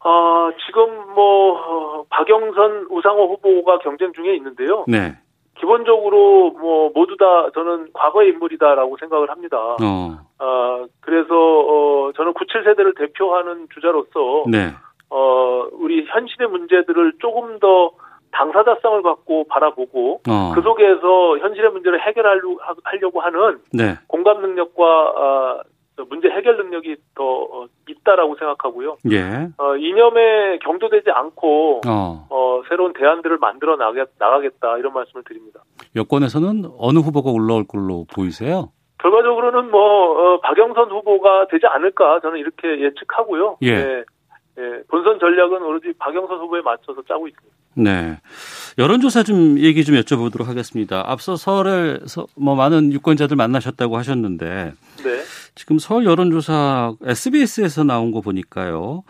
아, 0.00 0.50
지금 0.66 1.14
뭐 1.14 1.52
어, 1.58 2.04
박영선 2.08 2.86
우상호 2.90 3.34
후보가 3.34 3.78
경쟁 3.80 4.12
중에 4.12 4.34
있는데요. 4.36 4.84
네. 4.88 5.16
기본적으로 5.58 6.52
뭐 6.52 6.90
모두 6.94 7.16
다 7.16 7.50
저는 7.54 7.88
과거의 7.92 8.30
인물이다라고 8.30 8.96
생각을 8.98 9.28
합니다. 9.28 9.58
어. 9.58 10.18
아, 10.38 10.86
그래서 11.00 11.34
어 11.34 12.12
저는 12.16 12.32
97세대를 12.32 12.96
대표하는 12.96 13.66
주자로서 13.74 14.44
네. 14.48 14.72
어 15.10 15.68
우리 15.72 16.04
현실의 16.06 16.48
문제들을 16.48 17.14
조금 17.20 17.58
더 17.58 17.92
당사자성을 18.30 19.02
갖고 19.02 19.44
바라보고 19.48 20.20
어. 20.28 20.52
그 20.54 20.62
속에서 20.62 21.38
현실의 21.38 21.70
문제를 21.70 22.00
해결하려고 22.06 22.58
하려고 22.84 23.20
하는 23.20 23.58
네. 23.72 23.94
공감 24.06 24.40
능력과 24.42 24.84
아, 24.84 25.62
문제 26.08 26.28
해결 26.28 26.56
능력이 26.56 26.96
더 27.14 27.24
어, 27.24 27.66
있다라고 27.88 28.36
생각하고요. 28.36 28.96
예. 29.10 29.48
어, 29.58 29.76
이념에 29.76 30.58
경도되지 30.58 31.10
않고 31.10 31.80
어. 31.86 32.26
어, 32.30 32.62
새로운 32.68 32.92
대안들을 32.92 33.38
만들어 33.38 33.76
나가, 33.76 34.04
나가겠다 34.18 34.78
이런 34.78 34.92
말씀을 34.92 35.24
드립니다. 35.24 35.60
여권에서는 35.96 36.70
어느 36.78 36.98
후보가 36.98 37.30
올라올 37.30 37.64
걸로 37.66 38.06
보이세요? 38.14 38.70
결과적으로는 39.00 39.70
뭐 39.70 39.80
어, 40.34 40.40
박영선 40.40 40.90
후보가 40.90 41.48
되지 41.48 41.66
않을까 41.66 42.20
저는 42.20 42.38
이렇게 42.38 42.80
예측하고요. 42.80 43.58
예. 43.62 43.68
예, 43.68 44.04
예, 44.58 44.82
본선 44.88 45.20
전략은 45.20 45.62
오로지 45.62 45.92
박영선 45.98 46.38
후보에 46.40 46.60
맞춰서 46.62 47.00
짜고 47.06 47.28
있습니다. 47.28 47.56
네. 47.74 48.20
여론조사 48.76 49.22
좀 49.22 49.58
얘기 49.60 49.84
좀 49.84 49.94
여쭤보도록 49.94 50.46
하겠습니다. 50.46 51.04
앞서 51.06 51.36
서울에서 51.36 52.26
뭐 52.36 52.56
많은 52.56 52.92
유권자들 52.92 53.36
만나셨다고 53.36 53.96
하셨는데 53.96 54.72
네. 55.04 55.22
지금 55.54 55.78
서울 55.78 56.04
여론조사 56.06 56.94
SBS에서 57.04 57.84
나온 57.84 58.10
거 58.10 58.20
보니까요. 58.20 59.04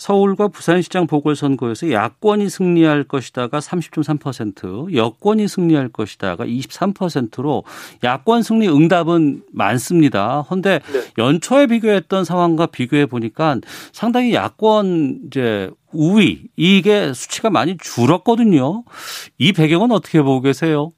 서울과 0.00 0.48
부산시장 0.48 1.06
보궐선거에서 1.06 1.92
야권이 1.92 2.48
승리할 2.48 3.04
것이다가 3.04 3.58
30.3%, 3.58 4.94
여권이 4.96 5.46
승리할 5.46 5.90
것이다가 5.90 6.46
23%로 6.46 7.64
야권 8.02 8.42
승리 8.42 8.66
응답은 8.66 9.42
많습니다. 9.52 10.40
헌데 10.40 10.80
네. 10.90 11.22
연초에 11.22 11.66
비교했던 11.66 12.24
상황과 12.24 12.66
비교해 12.66 13.04
보니까 13.04 13.56
상당히 13.92 14.32
야권 14.32 15.24
이제 15.26 15.70
우위 15.92 16.44
이게 16.56 17.12
수치가 17.12 17.50
많이 17.50 17.76
줄었거든요. 17.76 18.84
이 19.36 19.52
배경은 19.52 19.92
어떻게 19.92 20.22
보고 20.22 20.40
계세요? 20.40 20.92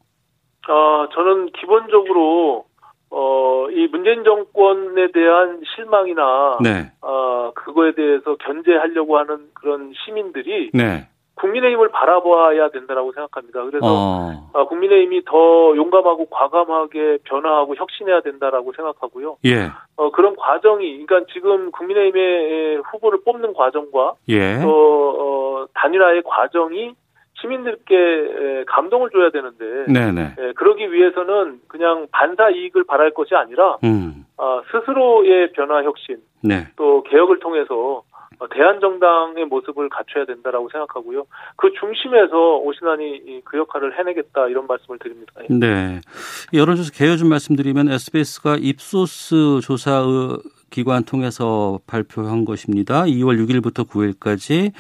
어, 0.68 1.08
저는 1.12 1.50
기본적으로 1.58 2.66
어, 3.14 3.68
이 3.70 3.86
문재인 3.88 4.24
정권에 4.24 5.12
대한 5.12 5.60
실망이나 5.74 6.58
네, 6.62 6.90
어, 7.02 7.52
그거에 7.54 7.92
대해서 7.92 8.36
견제하려고 8.36 9.18
하는 9.18 9.50
그런 9.52 9.92
시민들이 10.04 10.70
네, 10.72 11.08
국민의힘을 11.34 11.90
바라봐야 11.90 12.70
된다라고 12.70 13.12
생각합니다. 13.12 13.64
그래서 13.64 13.86
어, 13.86 14.50
아, 14.54 14.64
국민의힘이 14.64 15.24
더 15.26 15.76
용감하고 15.76 16.26
과감하게 16.30 17.18
변화하고 17.24 17.74
혁신해야 17.76 18.22
된다라고 18.22 18.72
생각하고요. 18.72 19.36
예, 19.44 19.70
어, 19.96 20.10
그런 20.10 20.34
과정이, 20.34 21.04
그러니까 21.04 21.30
지금 21.34 21.70
국민의힘의 21.70 22.78
후보를 22.78 23.20
뽑는 23.24 23.52
과정과 23.52 24.14
예, 24.30 24.60
또 24.62 25.16
어, 25.18 25.66
단일화의 25.74 26.22
과정이 26.24 26.94
시민들께 27.42 27.94
에, 27.94 28.64
감동을 28.66 29.10
줘야 29.10 29.30
되는데 29.30 29.84
네, 29.92 30.10
네, 30.12 30.34
에, 30.38 30.52
그러기 30.54 30.90
위해서는 30.92 31.60
그냥 31.68 32.06
반사 32.12 32.48
이익을 32.50 32.84
바랄 32.84 33.10
것이 33.12 33.34
아니라 33.34 33.76
음, 33.84 34.24
아, 34.38 34.62
스스로의 34.70 35.52
변화 35.52 35.82
혁신 35.82 36.16
네, 36.42 36.68
또 36.76 37.02
개혁을 37.02 37.40
통해서 37.40 38.02
어, 38.38 38.48
대한정당의 38.48 39.44
모습을 39.44 39.88
갖춰야 39.90 40.24
된다라고 40.24 40.68
생각하고요. 40.70 41.26
그 41.56 41.70
중심에서 41.78 42.56
오신환이 42.58 43.16
이- 43.26 43.40
그 43.44 43.58
역할을 43.58 43.98
해내겠다 43.98 44.48
이런 44.48 44.66
말씀을 44.66 44.98
드립니다. 44.98 45.32
예. 45.42 45.46
네. 45.54 46.00
여론조사 46.54 46.90
개요 46.94 47.16
좀 47.16 47.28
말씀드리면 47.28 47.88
SBS가 47.90 48.56
입소스 48.58 49.60
조사 49.62 50.02
기관 50.72 51.04
통해서 51.04 51.78
발표한 51.86 52.44
것입니다. 52.44 53.04
2월 53.04 53.38
6일부터 53.46 53.86
9일까지 53.86 54.72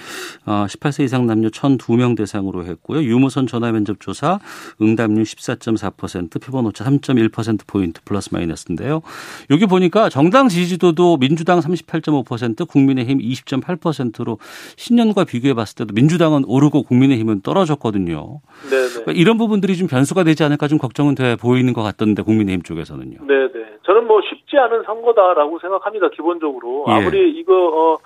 18세 0.44 1.04
이상 1.04 1.26
남녀 1.26 1.48
1,002명 1.48 2.16
대상으로 2.16 2.64
했고요. 2.64 3.02
유무선 3.02 3.46
전화 3.46 3.70
면접 3.70 4.00
조사 4.00 4.40
응답률 4.80 5.22
14.4%, 5.22 6.42
표본 6.42 6.66
오차 6.66 6.84
3.1% 6.84 7.60
포인트 7.66 8.00
플러스 8.04 8.30
마이너스인데요. 8.32 9.02
여기 9.50 9.66
보니까 9.66 10.08
정당 10.08 10.48
지지도도 10.48 11.18
민주당 11.18 11.60
38.5%, 11.60 12.66
국민의힘 12.66 13.18
20.8%로 13.18 14.38
신년과 14.76 15.24
비교해 15.24 15.54
봤을 15.54 15.76
때도 15.76 15.92
민주당은 15.94 16.44
오르고 16.46 16.84
국민의힘은 16.84 17.42
떨어졌거든요. 17.42 18.40
네네. 18.70 18.88
그러니까 18.88 19.12
이런 19.12 19.36
부분들이 19.36 19.76
좀 19.76 19.86
변수가 19.86 20.24
되지 20.24 20.42
않을까 20.42 20.68
좀 20.68 20.78
걱정은 20.78 21.14
돼 21.14 21.36
보이는 21.36 21.72
것 21.74 21.82
같던데 21.82 22.22
국민의힘 22.22 22.62
쪽에서는요. 22.62 23.18
네네. 23.26 23.52
저는 23.84 24.06
뭐 24.06 24.22
쉽 24.22 24.41
지 24.52 24.58
않은 24.58 24.82
선거다라고 24.82 25.58
생각합니다. 25.60 26.10
기본적으로 26.10 26.84
예. 26.88 26.92
아무리 26.92 27.30
이거 27.30 27.54
어, 27.54 27.98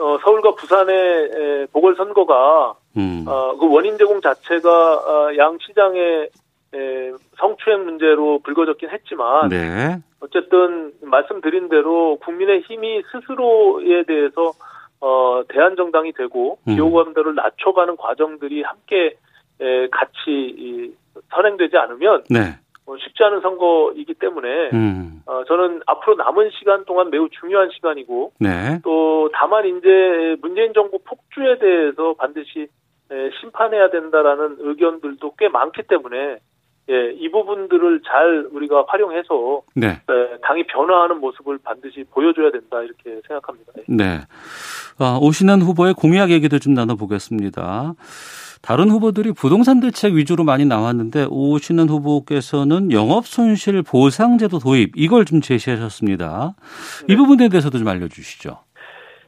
어, 0.00 0.18
서울과 0.22 0.54
부산의 0.54 0.94
에, 0.94 1.66
보궐 1.72 1.96
선거가 1.96 2.74
음. 2.96 3.24
어, 3.26 3.56
그 3.58 3.68
원인 3.68 3.98
제공 3.98 4.20
자체가 4.20 4.70
어, 4.70 5.36
양 5.36 5.58
시장의 5.60 6.30
에, 6.72 7.12
성추행 7.36 7.84
문제로 7.84 8.38
불거졌긴 8.44 8.90
했지만 8.90 9.48
네. 9.48 9.98
어쨌든 10.20 10.92
말씀드린 11.02 11.68
대로 11.68 12.16
국민의 12.20 12.60
힘이 12.60 13.02
스스로에 13.10 14.04
대해서 14.04 14.52
어, 15.00 15.42
대한 15.48 15.74
정당이 15.74 16.12
되고 16.12 16.58
음. 16.68 16.76
기호감들을 16.76 17.34
낮춰가는 17.34 17.96
과정들이 17.96 18.62
함께 18.62 19.16
에, 19.60 19.88
같이 19.88 20.14
이, 20.28 20.92
선행되지 21.34 21.76
않으면 21.76 22.22
네. 22.30 22.56
어, 22.88 22.96
쉽지 22.96 23.22
않은 23.22 23.42
선거이기 23.42 24.14
때문에 24.14 24.70
음. 24.72 25.22
어, 25.26 25.44
저는 25.44 25.82
앞으로 25.86 26.16
남은 26.16 26.50
시간 26.58 26.86
동안 26.86 27.10
매우 27.10 27.28
중요한 27.28 27.68
시간이고 27.70 28.32
네. 28.40 28.80
또 28.82 29.30
다만 29.34 29.66
이제 29.66 30.36
문재인 30.40 30.72
정부 30.72 30.98
폭주에 31.04 31.58
대해서 31.58 32.14
반드시 32.14 32.66
에, 33.10 33.30
심판해야 33.40 33.90
된다라는 33.90 34.56
의견들도 34.60 35.34
꽤 35.38 35.48
많기 35.48 35.82
때문에 35.82 36.38
예, 36.90 37.12
이 37.12 37.30
부분들을 37.30 38.00
잘 38.06 38.48
우리가 38.50 38.86
활용해서 38.88 39.62
네. 39.74 39.88
에, 39.88 40.38
당이 40.42 40.66
변화하는 40.68 41.20
모습을 41.20 41.58
반드시 41.62 42.04
보여줘야 42.10 42.50
된다 42.50 42.80
이렇게 42.80 43.20
생각합니다. 43.28 43.72
예. 43.76 43.82
네. 43.86 44.20
아, 44.98 45.18
오시는 45.20 45.60
후보의 45.60 45.92
공약 45.92 46.30
얘기도 46.30 46.58
좀 46.58 46.72
나눠보겠습니다. 46.72 47.92
다른 48.62 48.90
후보들이 48.90 49.32
부동산 49.32 49.80
대책 49.80 50.14
위주로 50.14 50.44
많이 50.44 50.64
나왔는데 50.64 51.26
오시는 51.30 51.88
후보께서는 51.88 52.92
영업 52.92 53.26
손실 53.26 53.82
보상제도 53.82 54.58
도입 54.58 54.92
이걸 54.96 55.24
좀 55.24 55.40
제시하셨습니다. 55.40 56.54
이 57.08 57.12
네. 57.12 57.16
부분에 57.16 57.48
대해서도 57.48 57.78
좀 57.78 57.88
알려주시죠. 57.88 58.58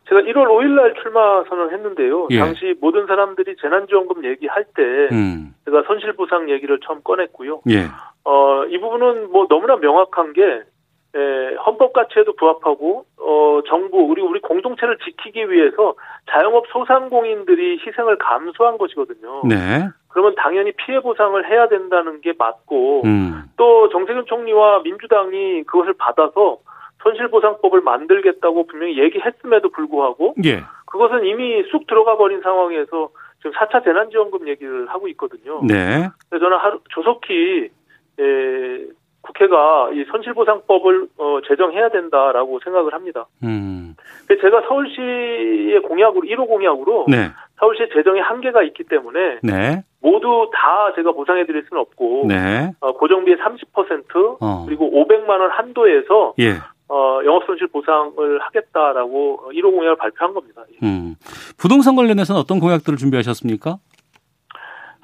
제가 0.08 0.22
1월 0.22 0.48
5일 0.48 0.74
날 0.74 0.94
출마 1.00 1.44
선언했는데요. 1.48 2.28
예. 2.30 2.38
당시 2.40 2.74
모든 2.80 3.06
사람들이 3.06 3.54
재난지원금 3.60 4.24
얘기할 4.24 4.64
때 4.74 4.82
음, 5.12 5.54
제가 5.64 5.84
손실보상 5.86 6.50
얘기를 6.50 6.80
처음 6.84 7.00
꺼냈고요. 7.02 7.60
예, 7.70 7.86
어, 8.24 8.64
이 8.64 8.78
부분은 8.78 9.30
뭐 9.30 9.46
너무나 9.48 9.76
명확한 9.76 10.32
게 10.32 10.42
에, 11.14 11.54
헌법 11.66 11.92
가치에도 11.92 12.34
부합하고 12.34 13.04
어, 13.18 13.60
정부 13.68 13.98
우리 13.98 14.22
우리 14.22 14.40
공동체를 14.40 14.98
지키기 14.98 15.50
위해서 15.50 15.94
자영업 16.30 16.66
소상공인들이 16.68 17.80
희생을 17.84 18.18
감수한 18.18 18.78
것이거든요. 18.78 19.42
네, 19.44 19.88
그러면 20.08 20.34
당연히 20.36 20.72
피해 20.72 21.00
보상을 21.00 21.50
해야 21.50 21.68
된다는 21.68 22.20
게 22.20 22.32
맞고 22.38 23.02
음, 23.04 23.42
또 23.56 23.88
정세균 23.88 24.26
총리와 24.26 24.82
민주당이 24.82 25.64
그것을 25.64 25.94
받아서 25.94 26.58
손실보상법을 27.02 27.80
만들겠다고 27.80 28.66
분명히 28.66 28.98
얘기했음에도 28.98 29.70
불구하고 29.70 30.34
예, 30.44 30.62
그것은 30.86 31.24
이미 31.24 31.64
쑥 31.70 31.86
들어가 31.86 32.16
버린 32.16 32.40
상황에서 32.42 33.10
지금 33.38 33.52
4차 33.52 33.82
재난지원금 33.82 34.46
얘기를 34.48 34.86
하고 34.88 35.08
있거든요. 35.08 35.60
네, 35.66 36.08
그래서 36.28 36.44
저는 36.44 36.58
하루 36.58 36.80
조속히 36.90 37.70
에, 38.20 38.86
국회가 39.22 39.90
이 39.92 40.04
손실보상법을 40.10 41.08
어, 41.18 41.40
제정해야 41.46 41.90
된다라고 41.90 42.60
생각을 42.64 42.94
합니다. 42.94 43.26
음, 43.42 43.94
근데 44.26 44.40
제가 44.40 44.62
서울시의 44.68 45.80
공약으로 45.82 46.22
1호 46.22 46.48
공약으로 46.48 47.06
네, 47.08 47.30
서울시 47.58 47.88
재정에 47.92 48.20
한계가 48.20 48.62
있기 48.62 48.84
때문에 48.84 49.38
네, 49.42 49.82
모두 50.00 50.50
다 50.54 50.92
제가 50.96 51.12
보상해 51.12 51.44
드릴 51.46 51.64
수는 51.68 51.80
없고 51.80 52.26
네, 52.28 52.72
어, 52.80 52.92
고정비의 52.92 53.38
30% 53.38 54.38
어. 54.40 54.64
그리고 54.66 54.90
500만 54.90 55.28
원 55.28 55.50
한도에서 55.50 56.34
예, 56.38 56.52
어, 56.88 57.20
영업손실 57.24 57.68
보상을 57.68 58.40
하겠다라고 58.40 59.52
1호 59.52 59.62
공약을 59.62 59.96
발표한 59.96 60.34
겁니다. 60.34 60.62
음. 60.82 61.14
부동산 61.56 61.94
관련해서는 61.94 62.40
어떤 62.40 62.58
공약들을 62.58 62.98
준비하셨습니까? 62.98 63.76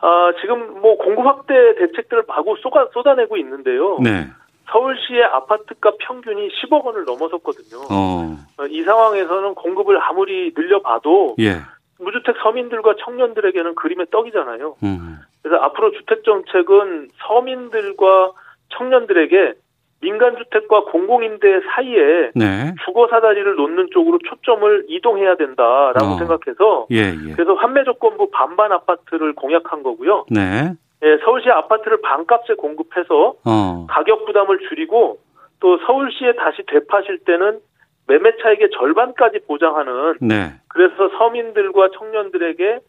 아, 0.00 0.32
지금 0.40 0.80
뭐 0.80 0.96
공급 0.98 1.26
확대 1.26 1.54
대책들을 1.76 2.24
마구 2.28 2.56
쏟아, 2.62 2.88
쏟아내고 2.92 3.36
있는데요. 3.38 3.98
네, 4.00 4.26
서울시의 4.70 5.24
아파트값 5.24 5.96
평균이 5.98 6.48
10억 6.48 6.84
원을 6.84 7.04
넘어섰거든요. 7.04 7.82
어, 7.90 8.36
어, 8.58 8.66
이 8.66 8.82
상황에서는 8.82 9.54
공급을 9.54 10.00
아무리 10.02 10.52
늘려봐도 10.56 11.36
예, 11.40 11.60
무주택 11.98 12.36
서민들과 12.42 12.94
청년들에게는 13.04 13.74
그림의 13.74 14.06
떡이잖아요. 14.10 14.76
음, 14.82 15.18
그래서 15.42 15.62
앞으로 15.62 15.92
주택 15.92 16.24
정책은 16.24 17.08
서민들과 17.26 18.32
청년들에게 18.76 19.54
민간주택과 20.00 20.84
공공임대 20.84 21.60
사이에 21.70 22.30
네, 22.34 22.74
주거 22.84 23.08
사다리를 23.08 23.54
놓는 23.54 23.88
쪽으로 23.92 24.18
초점을 24.18 24.86
이동해야 24.88 25.36
된다라고 25.36 26.14
어. 26.14 26.18
생각해서 26.18 26.86
예, 26.90 27.14
예, 27.28 27.32
그래서 27.32 27.54
환매 27.54 27.84
조건부 27.84 28.30
반반 28.30 28.72
아파트를 28.72 29.34
공약한 29.34 29.82
거고요. 29.82 30.26
네, 30.30 30.72
예, 31.02 31.18
서울시 31.24 31.48
아파트를 31.50 32.00
반값에 32.02 32.54
공급해서 32.54 33.34
어, 33.44 33.86
가격 33.88 34.26
부담을 34.26 34.58
줄이고 34.68 35.18
또 35.60 35.78
서울시에 35.78 36.34
다시 36.34 36.62
되파실 36.66 37.20
때는 37.24 37.60
매매 38.06 38.36
차익의 38.42 38.70
절반까지 38.78 39.40
보장하는 39.48 40.18
네, 40.20 40.52
그래서 40.68 41.08
서민들과 41.18 41.88
청년들에게 41.98 42.80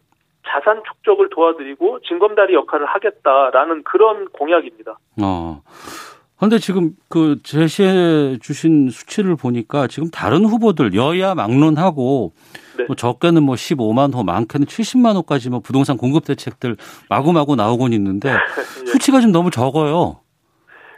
자산 0.46 0.82
축적을 0.84 1.28
도와드리고 1.30 2.00
징검다리 2.00 2.54
역할을 2.54 2.86
하겠다라는 2.86 3.82
그런 3.84 4.28
공약입니다. 4.28 4.98
어. 5.22 5.60
근데 6.38 6.58
지금 6.58 6.92
그 7.08 7.40
제시해 7.42 8.38
주신 8.38 8.90
수치를 8.90 9.34
보니까 9.34 9.88
지금 9.88 10.08
다른 10.08 10.44
후보들 10.44 10.94
여야 10.94 11.34
막론하고 11.34 12.32
네. 12.78 12.84
뭐 12.84 12.94
적게는 12.94 13.42
뭐 13.42 13.56
15만 13.56 14.14
호, 14.14 14.22
많게는 14.22 14.66
70만 14.66 15.16
호까지 15.16 15.50
뭐 15.50 15.58
부동산 15.60 15.96
공급 15.96 16.24
대책들 16.24 16.76
마구마구 17.10 17.56
나오곤 17.56 17.92
있는데 17.92 18.30
예. 18.30 18.86
수치가 18.86 19.20
좀 19.20 19.32
너무 19.32 19.50
적어요. 19.50 20.20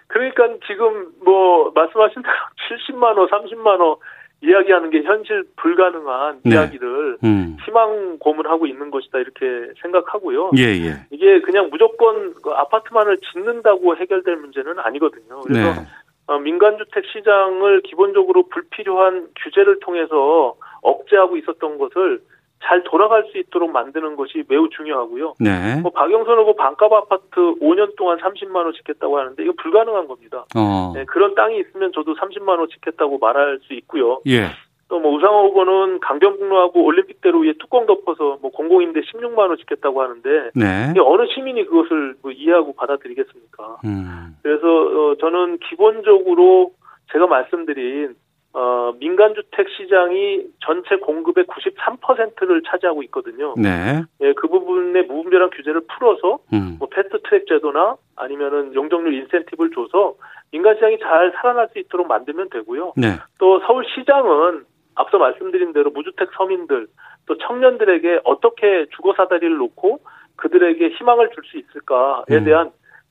그러니까 0.09 0.43
지금 0.67 1.13
뭐 1.25 1.71
말씀하신 1.75 2.23
대로 2.23 2.99
70만 2.99 3.17
원, 3.17 3.29
30만 3.29 3.81
원 3.81 3.97
이야기하는 4.43 4.91
게 4.91 5.03
현실 5.03 5.45
불가능한 5.57 6.41
네. 6.45 6.55
이야기를 6.55 7.19
음. 7.25 7.57
희망 7.65 8.19
고문하고 8.19 8.67
있는 8.67 8.91
것이다 8.91 9.19
이렇게 9.19 9.73
생각하고요. 9.83 10.53
예, 10.57 10.63
예. 10.63 11.07
이게 11.11 11.41
그냥 11.43 11.69
무조건 11.71 12.35
그 12.43 12.51
아파트만을 12.51 13.19
짓는다고 13.19 13.97
해결될 13.97 14.37
문제는 14.37 14.79
아니거든요. 14.79 15.41
그래서 15.41 15.81
네. 15.81 15.87
어, 16.27 16.39
민간주택 16.39 17.05
시장을 17.13 17.83
기본적으로 17.83 18.45
불필요한 18.49 19.29
규제를 19.43 19.81
통해서 19.81 20.55
억제하고 20.81 21.37
있었던 21.37 21.77
것을 21.77 22.21
잘 22.63 22.85
돌아갈 22.85 23.25
수 23.31 23.39
있도록 23.39 23.71
만드는 23.71 24.17
것이 24.17 24.45
매우 24.49 24.69
중요하고요. 24.69 25.35
네. 25.41 25.81
뭐 25.81 25.91
박영선 25.93 26.39
후보 26.39 26.55
반값 26.55 26.93
아파트 26.93 27.41
5년 27.61 27.97
동안 27.97 28.19
30만 28.19 28.57
원 28.57 28.73
짓겠다고 28.75 29.19
하는데 29.19 29.43
이거 29.43 29.53
불가능한 29.61 30.07
겁니다. 30.07 30.45
어. 30.55 30.93
네, 30.95 31.05
그런 31.07 31.35
땅이 31.35 31.59
있으면 31.59 31.93
저도 31.95 32.15
30만 32.15 32.59
원 32.59 32.69
짓겠다고 32.69 33.19
말할 33.19 33.61
수 33.63 33.75
있고요. 33.75 34.21
예. 34.27 34.49
또뭐 34.89 35.15
우상호 35.15 35.49
후보는 35.49 36.01
강변북로하고 36.01 36.85
올림픽대로 36.85 37.41
위에 37.41 37.55
뚜껑 37.61 37.87
덮어서 37.87 38.39
뭐 38.43 38.51
공공임대 38.51 39.01
16만 39.01 39.39
원 39.39 39.57
짓겠다고 39.57 40.03
하는데 40.03 40.51
네. 40.55 40.93
어느 41.01 41.27
시민이 41.33 41.65
그것을 41.67 42.17
뭐 42.23 42.33
이해하고 42.33 42.75
받아들이겠습니까? 42.75 43.79
음. 43.85 44.37
그래서 44.43 44.67
어, 44.67 45.15
저는 45.21 45.59
기본적으로 45.69 46.73
제가 47.13 47.27
말씀드린 47.27 48.17
어, 48.53 48.93
민간 48.99 49.35
주택 49.35 49.69
시장이 49.69 50.43
전체 50.65 50.97
공급의 50.97 51.45
93%를 51.45 52.63
차지하고 52.67 53.03
있거든요. 53.05 53.55
네. 53.57 54.03
예, 54.21 54.33
그 54.33 54.49
부분의 54.49 55.05
무분별한 55.05 55.51
규제를 55.51 55.83
풀어서 55.87 56.39
음. 56.53 56.77
뭐 56.79 56.89
패스트 56.89 57.21
트랙 57.23 57.47
제도나 57.47 57.97
아니면은 58.17 58.75
용적률 58.75 59.15
인센티브를 59.15 59.71
줘서 59.73 60.15
민간 60.51 60.75
시장이 60.75 60.99
잘 60.99 61.33
살아날 61.37 61.69
수 61.69 61.79
있도록 61.79 62.09
만들면 62.09 62.51
되고요. 62.51 62.95
네. 62.97 63.19
또 63.39 63.61
서울 63.61 63.85
시장은 63.95 64.65
앞서 64.97 65.19
말씀드린 65.19 65.73
대로 65.73 65.91
무주택 65.91 66.31
서민들 66.37 66.89
또 67.27 67.39
청년들에게 67.39 68.21
어떻게 68.25 68.87
주거 68.97 69.15
사다리를 69.15 69.57
놓고 69.57 70.01
그들에게 70.37 70.89
희망을 70.89 71.31
줄 71.31 71.45
수 71.45 71.59
있을까에 71.59 72.39
음. 72.39 72.45
대한 72.45 72.71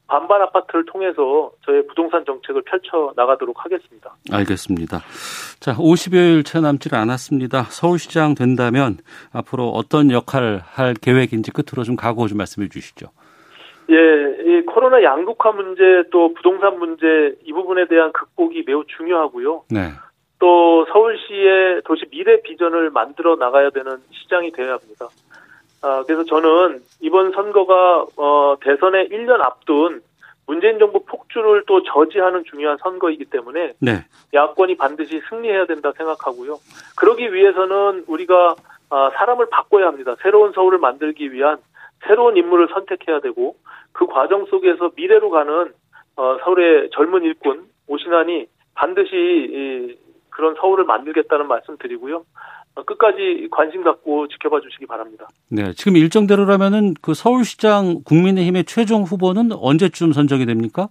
반반 0.10 0.42
아파트를 0.42 0.86
통해서 0.86 1.52
저의 1.66 1.86
부동산 1.88 2.26
정책을 2.26 2.64
펼쳐 2.64 3.14
나가도록 3.16 3.64
하겠습니다. 3.64 4.16
알겠습니다. 4.32 4.98
자, 5.60 5.74
50여일 5.76 6.44
채 6.44 6.60
남지 6.60 6.90
않았습니다. 6.92 7.64
서울시장 7.70 8.34
된다면 8.34 8.98
앞으로 9.32 9.70
어떤 9.70 10.12
역할 10.12 10.62
할 10.66 10.96
계획인지 10.96 11.52
끝으로 11.52 11.84
좀 11.84 11.96
각오 11.96 12.28
좀 12.28 12.40
말씀해 12.40 12.70
주시죠. 12.70 13.08
예, 13.92 13.96
이 13.96 14.66
코로나 14.66 15.02
양극화 15.04 15.52
문제 15.52 15.82
또 16.12 16.34
부동산 16.34 16.80
문제 16.80 17.06
이 17.44 17.54
부분에 17.54 17.88
대한 17.88 18.12
극복이 18.12 18.64
매우 18.66 18.84
중요하고요. 18.98 19.64
네. 19.70 19.92
또 20.40 20.86
서울시의 20.92 21.82
도시 21.86 22.06
미래 22.10 22.42
비전을 22.42 22.90
만들어 22.92 23.36
나가야 23.36 23.70
되는 23.72 23.98
시장이 24.12 24.52
되어야 24.52 24.74
합니다. 24.74 25.08
아, 25.82 26.04
그래서 26.06 26.24
저는 26.26 26.82
이번 27.02 27.32
선거가 27.32 28.06
어, 28.18 28.56
대선에 28.62 29.08
1년 29.08 29.42
앞둔 29.42 30.02
문재인 30.46 30.80
정부 30.80 31.06
폭주를 31.06 31.64
또 31.68 31.84
저지하는 31.84 32.44
중요한 32.44 32.78
선거이기 32.82 33.26
때문에 33.26 33.74
네. 33.80 34.06
야권이 34.34 34.78
반드시 34.78 35.22
승리해야 35.30 35.68
된다 35.68 35.92
생각하고요. 35.96 36.58
그러기 36.98 37.34
위해서는 37.34 38.06
우리가 38.08 38.56
아, 38.90 39.12
사람을 39.16 39.48
바꿔야 39.50 39.88
합니다. 39.88 40.16
새로운 40.22 40.52
서울을 40.54 40.80
만들기 40.80 41.32
위한 41.32 41.58
새로운 42.08 42.36
인물을 42.38 42.70
선택해야 42.74 43.20
되고 43.20 43.56
그 43.92 44.08
과정 44.08 44.46
속에서 44.46 44.92
미래로 44.96 45.30
가는 45.30 45.72
어, 46.16 46.38
서울의 46.44 46.90
젊은 46.94 47.24
일꾼 47.24 47.66
오신환이 47.88 48.48
반드시 48.74 49.16
이, 49.16 49.98
그런 50.30 50.56
서울을 50.56 50.86
만들겠다는 50.86 51.48
말씀 51.48 51.78
드리고요. 51.78 52.24
끝까지 52.76 53.48
관심 53.52 53.84
갖고 53.84 54.28
지켜봐 54.28 54.62
주시기 54.62 54.86
바랍니다. 54.86 55.28
네, 55.50 55.74
지금 55.74 55.98
일정대로라면은 55.98 56.94
그 57.02 57.14
서울시장 57.14 58.04
국민의힘의 58.06 58.66
최종 58.66 59.04
후보는 59.04 59.52
언제쯤 59.54 60.14
선정이 60.14 60.46
됩니까? 60.46 60.90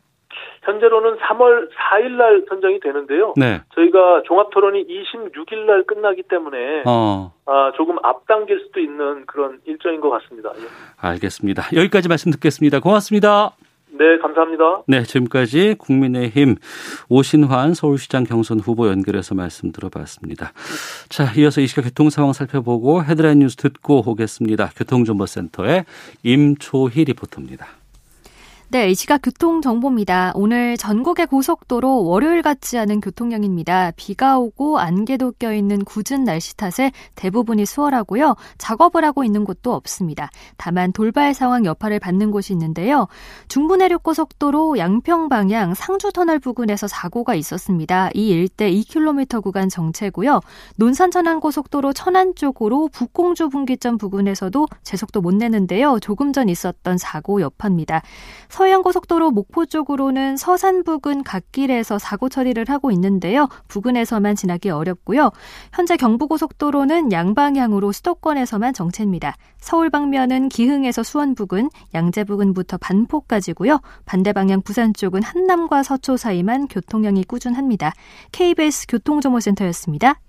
현재로는 0.69 1.17
3월 1.17 1.71
4일 1.71 2.11
날 2.17 2.45
선정이 2.49 2.81
되는데요. 2.81 3.33
네. 3.37 3.63
저희가 3.75 4.23
종합 4.27 4.51
토론이 4.51 4.87
26일 4.87 5.65
날 5.65 5.85
끝나기 5.85 6.23
때문에 6.23 6.83
어. 6.87 7.33
아, 7.47 7.73
조금 7.77 7.97
앞당길 8.03 8.61
수도 8.67 8.81
있는 8.81 9.25
그런 9.25 9.61
일정인 9.65 10.01
것 10.03 10.11
같습니다. 10.11 10.51
예. 10.57 10.63
알겠습니다. 11.01 11.63
여기까지 11.75 12.09
말씀 12.09 12.31
듣겠습니다. 12.33 12.81
고맙습니다. 12.81 13.53
네, 13.99 14.19
감사합니다. 14.19 14.83
네, 14.87 15.03
지금까지 15.03 15.75
국민의힘 15.77 16.55
오신환 17.09 17.75
서울시장 17.75 18.23
경선 18.25 18.61
후보 18.61 18.89
연결해서 18.89 19.35
말씀 19.35 19.73
들어봤습니다. 19.73 20.53
자, 21.09 21.33
이어서 21.37 21.61
이 21.61 21.67
시각 21.67 21.83
교통 21.83 22.09
상황 22.09 22.33
살펴보고 22.33 23.03
헤드라인 23.03 23.41
뉴스 23.41 23.57
듣고 23.57 24.05
오겠습니다. 24.07 24.71
교통정보센터의 24.77 25.85
임초희 26.23 27.05
리포터입니다. 27.07 27.78
네, 28.71 28.91
이 28.91 28.95
시각 28.95 29.23
교통 29.23 29.63
정보입니다. 29.63 30.33
오늘 30.35 30.77
전국의 30.77 31.29
고속도로 31.29 32.05
월요일 32.05 32.43
같지 32.43 32.77
않은 32.77 33.01
교통량입니다. 33.01 33.93
비가 33.97 34.39
오고 34.39 34.79
안개도 34.79 35.33
껴있는 35.39 35.87
굳은 35.87 36.25
날씨 36.25 36.55
탓에 36.55 36.93
대부분이 37.15 37.65
수월하고요. 37.65 38.37
작업을 38.59 39.07
하고 39.07 39.25
있는 39.25 39.45
곳도 39.45 39.73
없습니다. 39.73 40.29
다만 40.59 40.93
돌발 40.93 41.33
상황 41.33 41.65
여파를 41.65 41.99
받는 41.99 42.31
곳이 42.31 42.53
있는데요. 42.53 43.09
중부내륙고속도로 43.49 44.77
양평 44.77 45.31
방향 45.31 45.73
상주터널 45.73 46.39
부근에서 46.39 46.89
사고가 46.89 47.35
있었습니다. 47.37 48.11
이 48.13 48.29
일대 48.29 48.71
2km 48.71 49.43
구간 49.43 49.71
정체고요. 49.71 50.43
논산천안고속도로 50.77 51.95
천안 51.95 52.35
쪽으로 52.35 52.89
북공주 52.89 53.49
분기점 53.49 53.97
부근에서도 53.97 54.67
제속도 54.83 55.23
못 55.23 55.33
내는데요. 55.35 56.01
조금 56.01 56.35
전 56.35 56.51
있었던 56.51 56.99
사고 56.99 57.41
여파입니다. 57.41 58.03
서해안고속도로 58.59 59.31
목포 59.31 59.67
쪽으로는 59.67 60.37
서산 60.37 60.83
부근 60.83 61.23
갓길에서 61.23 62.01
사고 62.01 62.29
처리를 62.29 62.65
하고 62.69 62.91
있는데요. 62.91 63.49
부근에서만 63.69 64.35
지나기 64.35 64.69
어렵고요. 64.69 65.31
현재 65.73 65.97
경부고속도로는 65.97 67.13
양방향으로 67.13 67.93
수도권에서만 67.93 68.75
정체입니다. 68.75 69.37
서울 69.61 69.91
방면은 69.91 70.49
기흥에서 70.49 71.05
수원 71.05 71.37
부근, 71.37 71.71
양재 71.95 72.25
부근부터 72.25 72.79
반포까지고요. 72.79 73.81
반대 74.05 74.33
방향 74.33 74.61
부산 74.63 74.93
쪽은 74.93 75.23
한남과 75.23 75.85
서초 75.85 76.17
사이만 76.17 76.67
교통량이 76.67 77.25
꾸준합니다. 77.25 77.93
KBS 78.33 78.87
교통정보센터였습니다. 78.89 80.21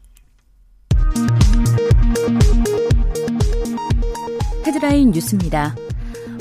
헤드라인 4.67 5.09
뉴스입니다. 5.09 5.73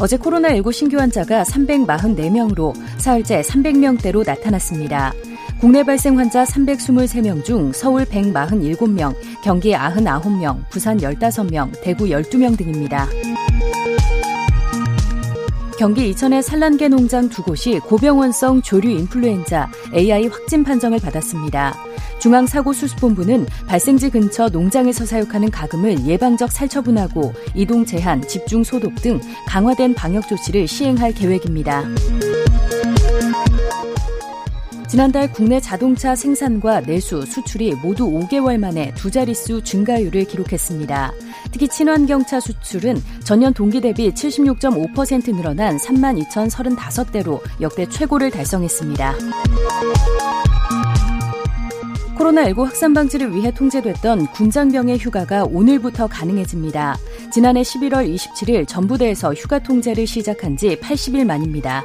어제 0.01 0.17
코로나19 0.17 0.73
신규 0.73 0.97
환자가 0.97 1.43
344명으로 1.43 2.73
사흘째 2.99 3.41
300명대로 3.43 4.25
나타났습니다. 4.25 5.13
국내 5.61 5.83
발생 5.83 6.17
환자 6.17 6.45
323명 6.45 7.45
중 7.45 7.73
서울 7.73 8.05
147명, 8.05 9.13
경기 9.43 9.73
99명, 9.73 10.69
부산 10.71 10.99
15명, 10.99 11.73
대구 11.83 12.05
12명 12.05 12.57
등입니다. 12.57 13.09
경기 15.79 16.09
이천의 16.09 16.43
산란계 16.43 16.89
농장 16.89 17.29
두 17.29 17.41
곳이 17.41 17.79
고병원성 17.79 18.63
조류 18.63 18.91
인플루엔자 18.91 19.71
AI 19.95 20.27
확진 20.27 20.65
판정을 20.65 20.99
받았습니다. 20.99 21.77
중앙사고수습본부는 22.19 23.47
발생지 23.69 24.11
근처 24.11 24.49
농장에서 24.49 25.07
사육하는 25.07 25.53
가금을 25.53 26.05
예방적 26.05 26.51
살처분하고 26.51 27.33
이동 27.55 27.85
제한, 27.85 28.27
집중 28.27 28.65
소독 28.65 28.97
등 28.97 29.21
강화된 29.47 29.95
방역 29.95 30.27
조치를 30.27 30.67
시행할 30.67 31.15
계획입니다. 31.15 31.85
지난달 34.99 35.31
국내 35.31 35.61
자동차 35.61 36.17
생산과 36.17 36.81
내수, 36.81 37.25
수출이 37.25 37.77
모두 37.85 38.11
5개월 38.11 38.59
만에 38.59 38.93
두 38.97 39.13
자릿수 39.13 39.63
증가율을 39.63 40.25
기록했습니다. 40.25 41.13
특히 41.53 41.69
친환경차 41.69 42.41
수출은 42.41 43.01
전년 43.23 43.55
동기 43.55 43.81
대비 43.81 44.11
76.5% 44.11 45.37
늘어난 45.37 45.77
3만 45.77 46.21
2,035대로 46.25 47.41
역대 47.61 47.87
최고를 47.87 48.33
달성했습니다. 48.33 49.15
코로나19 52.19 52.65
확산 52.65 52.93
방지를 52.93 53.33
위해 53.37 53.53
통제됐던 53.53 54.27
군장병의 54.33 54.99
휴가가 54.99 55.45
오늘부터 55.45 56.09
가능해집니다. 56.09 56.97
지난해 57.33 57.63
11월 57.63 58.13
27일 58.13 58.67
전부대에서 58.67 59.33
휴가 59.35 59.61
통제를 59.61 60.09
시작한 60.09 60.57
지 60.57 60.77
80일 60.81 61.25
만입니다. 61.25 61.85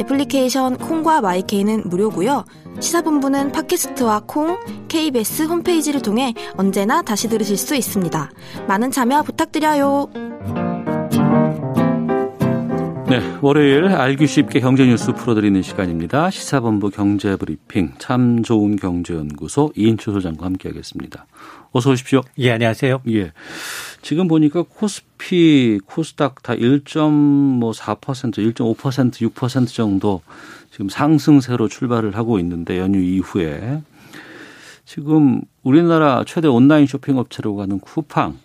애플리케이션 0.00 0.76
콩과 0.78 1.20
마이케이는 1.20 1.82
무료고요. 1.86 2.44
시사본부는 2.80 3.52
팟캐스트와 3.52 4.22
콩, 4.26 4.58
KBS 4.88 5.42
홈페이지를 5.44 6.00
통해 6.00 6.34
언제나 6.56 7.02
다시 7.02 7.28
들으실 7.28 7.56
수 7.56 7.76
있습니다. 7.76 8.30
많은 8.66 8.90
참여 8.90 9.22
부탁드려요. 9.22 10.08
네, 13.10 13.20
월요일 13.42 13.86
알기 13.88 14.28
쉽게 14.28 14.60
경제 14.60 14.86
뉴스 14.86 15.12
풀어드리는 15.12 15.60
시간입니다. 15.62 16.30
시사본부 16.30 16.90
경제브리핑 16.90 17.94
참 17.98 18.44
좋은 18.44 18.76
경제연구소 18.76 19.72
이인초 19.76 20.12
소장과 20.12 20.46
함께하겠습니다. 20.46 21.26
어서 21.72 21.90
오십시오. 21.90 22.20
예, 22.38 22.52
안녕하세요. 22.52 23.00
예. 23.08 23.32
지금 24.02 24.28
보니까 24.28 24.62
코스피, 24.62 25.80
코스닥 25.84 26.42
다 26.42 26.54
1.4%, 26.54 28.54
1.5%, 28.54 29.32
6% 29.32 29.74
정도 29.74 30.22
지금 30.70 30.88
상승세로 30.88 31.68
출발을 31.68 32.16
하고 32.16 32.38
있는데 32.38 32.78
연휴 32.78 32.98
이후에 32.98 33.82
지금 34.84 35.42
우리나라 35.62 36.24
최대 36.26 36.48
온라인 36.48 36.86
쇼핑 36.86 37.18
업체로 37.18 37.56
가는 37.56 37.78
쿠팡, 37.78 38.38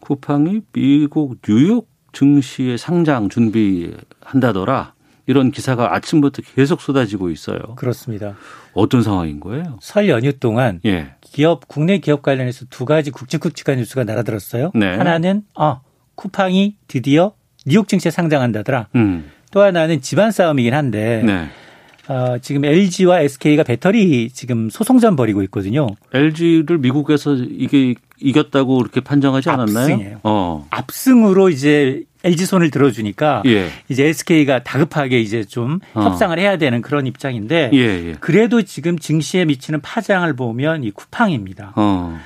쿠팡이 0.00 0.60
미국 0.72 1.40
뉴욕 1.42 1.88
증시에 2.12 2.76
상장 2.76 3.28
준비한다더라. 3.28 4.94
이런 5.26 5.50
기사가 5.50 5.92
아침부터 5.94 6.42
계속 6.54 6.80
쏟아지고 6.80 7.30
있어요. 7.30 7.58
그렇습니다. 7.74 8.36
어떤 8.74 9.02
상황인 9.02 9.40
거예요? 9.40 9.78
설 9.80 10.08
연휴 10.08 10.32
동안 10.32 10.80
예. 10.84 11.15
기업 11.36 11.68
국내 11.68 11.98
기업 11.98 12.22
관련해서 12.22 12.64
두 12.70 12.86
가지 12.86 13.10
굵직굵직한 13.10 13.76
뉴스가 13.76 14.04
날아들었어요. 14.04 14.70
네. 14.74 14.96
하나는 14.96 15.42
어 15.54 15.82
쿠팡이 16.14 16.76
드디어 16.88 17.34
뉴욕 17.66 17.86
증시에 17.88 18.10
상장한다더라. 18.10 18.88
음. 18.94 19.30
또 19.50 19.60
하나는 19.60 20.00
집안 20.00 20.30
싸움이긴 20.30 20.72
한데 20.72 21.22
네. 21.26 21.48
어, 22.08 22.38
지금 22.40 22.64
LG와 22.64 23.20
SK가 23.20 23.64
배터리 23.64 24.30
지금 24.30 24.70
소송전 24.70 25.14
벌이고 25.14 25.42
있거든요. 25.42 25.88
LG를 26.14 26.78
미국에서 26.78 27.34
이게 27.34 27.96
이겼다고 28.18 28.80
이렇게 28.80 29.02
판정하지 29.02 29.50
않았나요? 29.50 29.92
압승이에요. 29.92 30.20
어. 30.22 30.66
압승으로 30.70 31.50
이제 31.50 32.04
LG 32.26 32.46
손을 32.46 32.70
들어주니까 32.70 33.42
예. 33.46 33.68
이제 33.88 34.06
SK가 34.06 34.62
다급하게 34.62 35.20
이제 35.20 35.44
좀 35.44 35.80
어. 35.94 36.02
협상을 36.02 36.36
해야 36.38 36.58
되는 36.58 36.82
그런 36.82 37.06
입장인데 37.06 37.70
예, 37.72 37.78
예. 37.78 38.16
그래도 38.20 38.62
지금 38.62 38.98
증시에 38.98 39.44
미치는 39.44 39.80
파장을 39.80 40.30
보면 40.34 40.84
이 40.84 40.90
쿠팡입니다. 40.90 41.72
어. 41.76 42.18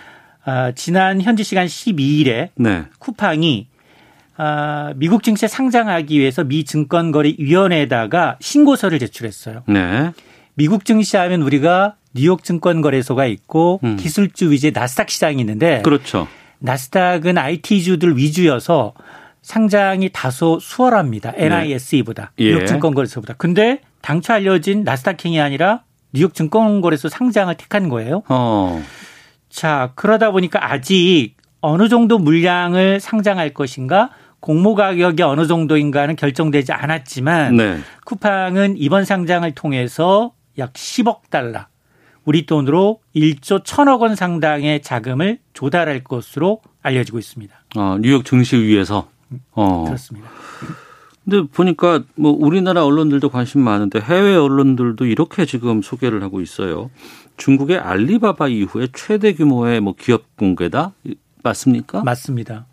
아, 0.44 0.72
지난 0.72 1.20
현지 1.20 1.44
시간 1.44 1.66
12일에 1.66 2.48
네. 2.56 2.84
쿠팡이 2.98 3.68
아, 4.36 4.94
미국 4.96 5.22
증시에 5.22 5.48
상장하기 5.48 6.18
위해서 6.18 6.44
미 6.44 6.64
증권거래위원회에다가 6.64 8.38
신고서를 8.40 8.98
제출했어요. 8.98 9.64
네. 9.68 10.12
미국 10.54 10.86
증시 10.86 11.18
하면 11.18 11.42
우리가 11.42 11.96
뉴욕 12.14 12.42
증권거래소가 12.42 13.26
있고 13.26 13.80
음. 13.84 13.96
기술주 13.96 14.50
위주의 14.50 14.72
나스닥 14.72 15.10
시장이 15.10 15.38
있는데 15.40 15.82
그렇죠. 15.82 16.26
나스닥은 16.58 17.38
IT주들 17.38 18.16
위주여서 18.16 18.94
상장이 19.42 20.10
다소 20.12 20.58
수월합니다. 20.60 21.32
NISE보다 21.36 22.32
예. 22.38 22.52
뉴욕 22.52 22.66
증권거래소보다. 22.66 23.34
근데 23.34 23.80
당초 24.02 24.32
알려진 24.32 24.84
나스닥행이 24.84 25.40
아니라 25.40 25.82
뉴욕 26.12 26.34
증권거래소 26.34 27.08
상장을 27.08 27.54
택한 27.56 27.88
거예요. 27.88 28.22
어. 28.28 28.82
자, 29.48 29.92
그러다 29.94 30.30
보니까 30.30 30.72
아직 30.72 31.34
어느 31.60 31.88
정도 31.88 32.18
물량을 32.18 33.00
상장할 33.00 33.52
것인가 33.54 34.10
공모 34.40 34.74
가격이 34.74 35.22
어느 35.22 35.46
정도인가는 35.46 36.16
결정되지 36.16 36.72
않았지만 36.72 37.56
네. 37.56 37.78
쿠팡은 38.04 38.76
이번 38.78 39.04
상장을 39.04 39.50
통해서 39.54 40.32
약 40.58 40.72
10억 40.72 41.30
달러 41.30 41.66
우리 42.24 42.46
돈으로 42.46 43.00
1조 43.14 43.64
1천억 43.64 44.00
원 44.00 44.14
상당의 44.14 44.82
자금을 44.82 45.38
조달할 45.52 46.04
것으로 46.04 46.60
알려지고 46.82 47.18
있습니다. 47.18 47.54
어, 47.76 47.98
뉴욕 48.00 48.24
증시위에서. 48.24 49.08
어. 49.52 49.84
그렇습니다. 49.86 50.28
근데 51.24 51.46
보니까 51.52 52.02
뭐 52.16 52.32
우리나라 52.32 52.84
언론들도 52.84 53.28
관심 53.28 53.60
많은데 53.60 54.00
해외 54.00 54.34
언론들도 54.34 55.06
이렇게 55.06 55.44
지금 55.44 55.82
소개를 55.82 56.22
하고 56.22 56.40
있어요. 56.40 56.90
중국의 57.36 57.78
알리바바 57.78 58.48
이후에 58.48 58.88
최대 58.92 59.34
규모의 59.34 59.80
뭐 59.80 59.94
기업 59.98 60.36
공개다 60.36 60.92
맞습니까? 61.42 62.02
맞습니다. 62.02 62.66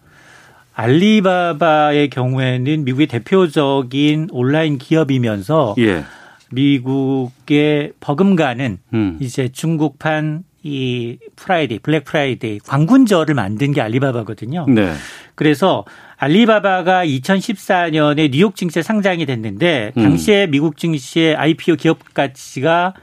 알리바바의 0.74 2.10
경우에는 2.10 2.84
미국의 2.84 3.08
대표적인 3.08 4.30
온라인 4.32 4.78
기업이면서 4.78 5.76
예. 5.80 6.04
미국의 6.52 7.94
버금가는 8.00 8.78
음. 8.94 9.18
이제 9.20 9.50
중국판 9.50 10.44
이 10.64 11.18
프라이데이, 11.36 11.80
블랙 11.80 12.04
프라이데이 12.04 12.60
광군절을 12.60 13.34
만든 13.34 13.72
게 13.72 13.82
알리바바거든요. 13.82 14.66
네. 14.68 14.94
그래서 15.36 15.86
알리바바가 16.18 17.06
2014년에 17.06 18.32
뉴욕 18.32 18.56
증시에 18.56 18.82
상장이 18.82 19.26
됐는데 19.26 19.94
음. 19.98 20.04
당시에 20.04 20.48
미국 20.48 20.78
증시의 20.78 21.36
IPO 21.36 21.76
기업 21.76 22.14
가치가 22.14 22.94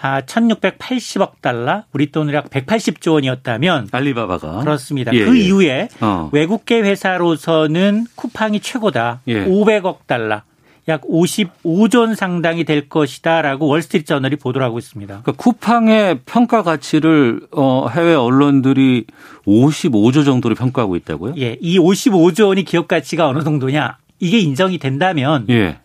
아 0.00 0.20
1,680억 0.20 1.40
달러, 1.40 1.84
우리 1.92 2.12
돈으로 2.12 2.36
약 2.36 2.50
180조 2.50 3.14
원이었다면 3.14 3.88
알리바바가 3.90 4.58
그렇습니다. 4.58 5.14
예, 5.14 5.24
그 5.24 5.36
예. 5.36 5.40
이후에 5.44 5.88
어. 6.00 6.28
외국계 6.32 6.82
회사로서는 6.82 8.06
쿠팡이 8.14 8.60
최고다. 8.60 9.22
예. 9.28 9.46
500억 9.46 10.06
달러. 10.06 10.42
약 10.88 11.00
55조 11.02 12.00
원 12.00 12.14
상당이 12.14 12.64
될 12.64 12.88
것이다라고 12.88 13.66
월스트리트 13.66 14.06
저널이 14.06 14.36
보도를 14.36 14.66
하고 14.66 14.78
있습니다. 14.78 15.22
그러니까 15.22 15.32
쿠팡의 15.32 16.20
평가 16.26 16.62
가치를 16.62 17.46
어, 17.52 17.88
해외 17.88 18.14
언론들이 18.14 19.06
55조 19.46 20.24
정도로 20.24 20.54
평가하고 20.54 20.96
있다고요? 20.96 21.34
예, 21.38 21.56
이 21.60 21.78
55조 21.78 22.48
원이 22.48 22.64
기업 22.64 22.88
가치가 22.88 23.28
어느 23.28 23.42
정도냐? 23.42 23.98
이게 24.20 24.38
인정이 24.38 24.78
된다면 24.78 25.46
예. 25.48 25.78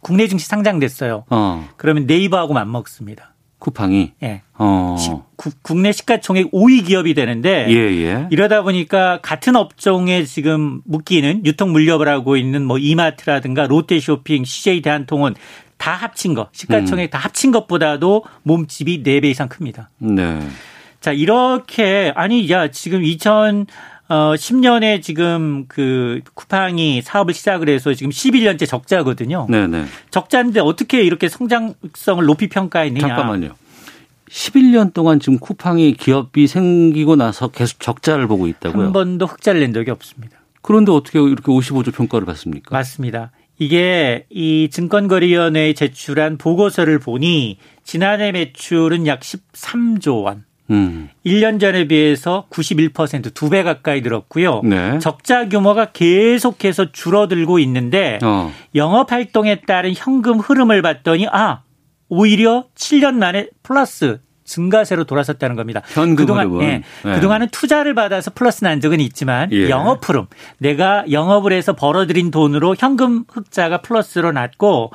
국내 0.00 0.28
증시 0.28 0.46
상장됐어요. 0.46 1.24
어. 1.30 1.68
그러면 1.76 2.06
네이버하고 2.06 2.54
맞먹습니다. 2.54 3.32
쿠팡이 3.66 4.12
예. 4.22 4.42
어. 4.58 4.96
시- 4.96 5.10
구- 5.34 5.50
국내 5.62 5.90
시가총액 5.90 6.52
5위 6.52 6.86
기업이 6.86 7.14
되는데 7.14 7.66
예, 7.68 7.74
예. 7.74 8.28
이러다 8.30 8.62
보니까 8.62 9.18
같은 9.22 9.56
업종에 9.56 10.22
지금 10.24 10.80
묶이는 10.84 11.44
유통 11.44 11.72
물류업을 11.72 12.08
하고 12.08 12.36
있는 12.36 12.64
뭐 12.64 12.78
이마트라든가 12.78 13.66
롯데쇼핑, 13.66 14.44
CJ 14.44 14.82
대한통운 14.82 15.34
다 15.78 15.92
합친 15.92 16.34
거, 16.34 16.48
시가총액 16.52 17.10
다 17.10 17.18
합친 17.18 17.50
것보다도 17.50 18.24
몸집이 18.44 19.02
4배 19.02 19.24
이상 19.26 19.48
큽니다. 19.48 19.90
네. 19.98 20.38
자, 21.00 21.12
이렇게 21.12 22.12
아니 22.14 22.48
야, 22.50 22.68
지금 22.70 23.04
2000 23.04 23.66
어, 24.08 24.34
10년에 24.34 25.02
지금 25.02 25.64
그 25.68 26.20
쿠팡이 26.34 27.02
사업을 27.02 27.34
시작을 27.34 27.68
해서 27.68 27.92
지금 27.94 28.10
11년째 28.10 28.66
적자거든요. 28.66 29.46
네, 29.48 29.66
네. 29.66 29.84
적자인데 30.10 30.60
어떻게 30.60 31.02
이렇게 31.02 31.28
성장성을 31.28 32.24
높이 32.24 32.48
평가했느냐. 32.48 33.06
잠깐만요. 33.06 33.54
11년 34.28 34.92
동안 34.92 35.20
지금 35.20 35.38
쿠팡이 35.38 35.94
기업이 35.94 36.46
생기고 36.46 37.16
나서 37.16 37.48
계속 37.48 37.80
적자를 37.80 38.26
보고 38.26 38.46
있다고요. 38.46 38.86
한 38.86 38.92
번도 38.92 39.26
흑자를 39.26 39.60
낸 39.60 39.72
적이 39.72 39.92
없습니다. 39.92 40.38
그런데 40.62 40.92
어떻게 40.92 41.20
이렇게 41.20 41.44
55조 41.44 41.94
평가를 41.94 42.26
받습니까? 42.26 42.74
맞습니다. 42.76 43.30
이게 43.58 44.26
이 44.30 44.68
증권거래위원회에 44.70 45.72
제출한 45.74 46.36
보고서를 46.36 46.98
보니 46.98 47.58
지난해 47.84 48.32
매출은 48.32 49.06
약 49.06 49.20
13조 49.20 50.24
원. 50.24 50.44
음. 50.70 51.08
1년 51.24 51.60
전에 51.60 51.86
비해서 51.86 52.46
91%두 52.50 53.50
배 53.50 53.62
가까이 53.62 54.00
늘었고요. 54.00 54.62
네. 54.64 54.98
적자 54.98 55.48
규모가 55.48 55.86
계속해서 55.92 56.92
줄어들고 56.92 57.58
있는데 57.60 58.18
어. 58.22 58.52
영업 58.74 59.12
활동에 59.12 59.60
따른 59.66 59.92
현금 59.94 60.38
흐름을 60.38 60.82
봤더니 60.82 61.28
아 61.30 61.62
오히려 62.08 62.64
7년 62.74 63.14
만에 63.14 63.48
플러스 63.62 64.20
증가세로 64.46 65.04
돌아섰다는 65.04 65.56
겁니다. 65.56 65.82
현금 65.88 66.16
그동안. 66.16 66.62
예, 66.62 66.82
네. 67.04 67.14
그동안은 67.14 67.48
투자를 67.48 67.94
받아서 67.94 68.30
플러스 68.32 68.64
난 68.64 68.80
적은 68.80 69.00
있지만 69.00 69.50
예. 69.52 69.68
영업 69.68 70.08
흐름 70.08 70.26
내가 70.58 71.04
영업을 71.10 71.52
해서 71.52 71.74
벌어들인 71.74 72.30
돈으로 72.30 72.76
현금 72.78 73.24
흑자가 73.28 73.82
플러스로 73.82 74.32
났고 74.32 74.92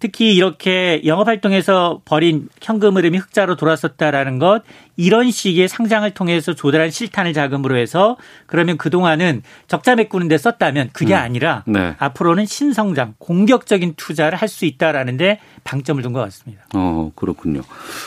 특히 0.00 0.34
이렇게 0.34 1.02
영업 1.06 1.26
활동에서 1.28 2.00
벌인 2.04 2.48
현금 2.60 2.96
흐름이 2.96 3.18
흑자로 3.18 3.56
돌아섰다라는 3.56 4.38
것 4.38 4.62
이런 4.96 5.30
식의 5.30 5.68
상장을 5.68 6.08
통해서 6.12 6.54
조달한 6.54 6.90
실탄을 6.90 7.32
자금으로 7.32 7.76
해서 7.76 8.16
그러면 8.46 8.76
그동안은 8.78 9.42
적자 9.66 9.94
메꾸는 9.96 10.28
데 10.28 10.38
썼다면 10.38 10.90
그게 10.92 11.14
음. 11.14 11.18
아니라 11.18 11.64
네. 11.66 11.94
앞으로는 11.98 12.46
신성장, 12.46 13.14
공격적인 13.18 13.94
투자를 13.96 14.36
할 14.38 14.48
수 14.48 14.64
있다라는 14.64 15.18
데 15.18 15.40
방점을 15.64 16.02
둔 16.02 16.12
것 16.14 16.20
같습니다. 16.20 16.64
어, 16.74 17.12
그렇군요. 17.14 17.60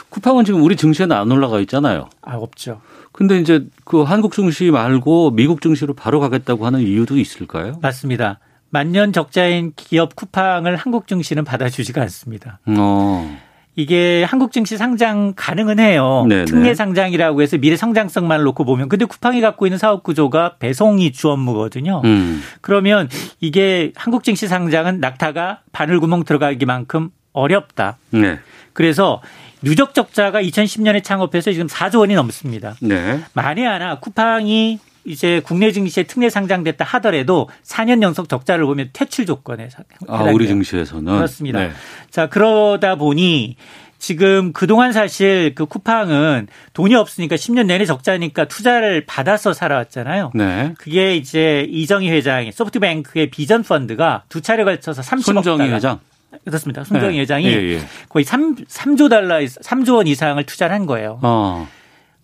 쿠팡은 0.10 0.44
지금 0.44 0.64
우리 0.64 0.76
증시에는 0.76 1.16
안 1.16 1.32
올라가 1.32 1.60
있잖아요. 1.60 2.10
아 2.22 2.36
없죠. 2.36 2.82
근데 3.12 3.38
이제 3.38 3.68
그 3.86 4.02
한국 4.02 4.34
증시 4.34 4.72
말고 4.72 5.32
미국 5.32 5.62
증시로 5.62 5.94
바로 5.94 6.20
가겠다고 6.20 6.66
하는 6.66 6.80
이유도 6.82 7.18
있을까요? 7.20 7.78
맞습니다. 7.82 8.40
만년 8.72 9.14
적자인 9.14 9.74
기업 9.76 10.16
쿠팡을 10.16 10.76
한국 10.76 11.08
증시는 11.08 11.44
받아주지가 11.44 12.02
않습니다. 12.02 12.60
어. 12.66 13.38
이게 13.76 14.24
한국 14.24 14.52
증시 14.52 14.78
상장 14.78 15.34
가능은 15.36 15.80
해요. 15.80 16.26
네네. 16.28 16.46
특례 16.46 16.74
상장이라고 16.74 17.42
해서 17.42 17.58
미래 17.58 17.78
성장성만 17.78 18.44
놓고 18.44 18.66
보면 18.66 18.90
근데 18.90 19.06
쿠팡이 19.06 19.40
갖고 19.40 19.66
있는 19.66 19.78
사업 19.78 20.04
구조가 20.04 20.56
배송이 20.60 21.12
주 21.12 21.30
업무거든요. 21.30 22.02
음. 22.04 22.42
그러면 22.60 23.08
이게 23.40 23.94
한국 23.96 24.24
증시 24.24 24.48
상장은 24.48 25.00
낙타가 25.00 25.62
바늘구멍 25.72 26.26
들어가기만큼 26.26 27.12
어렵다. 27.34 27.98
네. 28.10 28.40
그래서 28.74 29.22
누적 29.62 29.94
적자가 29.94 30.42
2010년에 30.42 31.04
창업해서 31.04 31.52
지금 31.52 31.68
4조 31.68 32.00
원이 32.00 32.16
넘습니다. 32.16 32.76
네. 32.82 33.22
만에 33.34 33.66
하나 33.66 34.00
쿠팡이 34.00 34.80
이제 35.06 35.42
국내 35.44 35.72
증시에 35.72 36.04
특례 36.04 36.30
상장됐다 36.30 36.86
하더라도 36.86 37.50
4년 37.64 38.02
연속 38.02 38.30
적자를 38.30 38.66
보면 38.66 38.90
퇴출 38.94 39.26
조건에 39.26 39.68
아, 40.08 40.16
해당돼요. 40.16 40.36
우리 40.36 40.48
증시에서는 40.48 41.16
그렇습니다. 41.16 41.60
네. 41.60 41.72
자, 42.10 42.28
그러다 42.28 42.96
보니 42.96 43.56
지금 43.98 44.52
그동안 44.52 44.94
사실 44.94 45.54
그 45.54 45.66
쿠팡은 45.68 46.48
돈이 46.74 46.96
없으니까 46.96 47.36
10년 47.36 47.68
내내 47.68 47.86
적자니까 47.86 48.46
투자를 48.46 49.06
받아서 49.06 49.54
살아왔잖아요. 49.54 50.32
네. 50.34 50.74
그게 50.80 51.16
이제 51.16 51.68
이정희 51.70 52.10
회장이 52.10 52.52
소프트뱅크의 52.52 53.30
비전 53.30 53.62
펀드가 53.64 54.24
두 54.28 54.42
차례 54.42 54.64
걸쳐서 54.64 55.04
30억 55.04 55.22
손정희 55.24 55.58
달러. 55.60 55.76
회장. 55.76 56.00
그렇습니다. 56.46 56.84
손정희 56.84 57.16
네. 57.16 57.22
회장이 57.22 57.46
예, 57.46 57.74
예. 57.74 57.82
거의 58.10 58.26
3, 58.26 58.56
3조 58.56 59.10
달러, 59.10 59.38
3조 59.40 59.98
원 59.98 60.08
이상을 60.08 60.44
투자를 60.46 60.74
한 60.74 60.86
거예요. 60.88 61.20
어. 61.22 61.68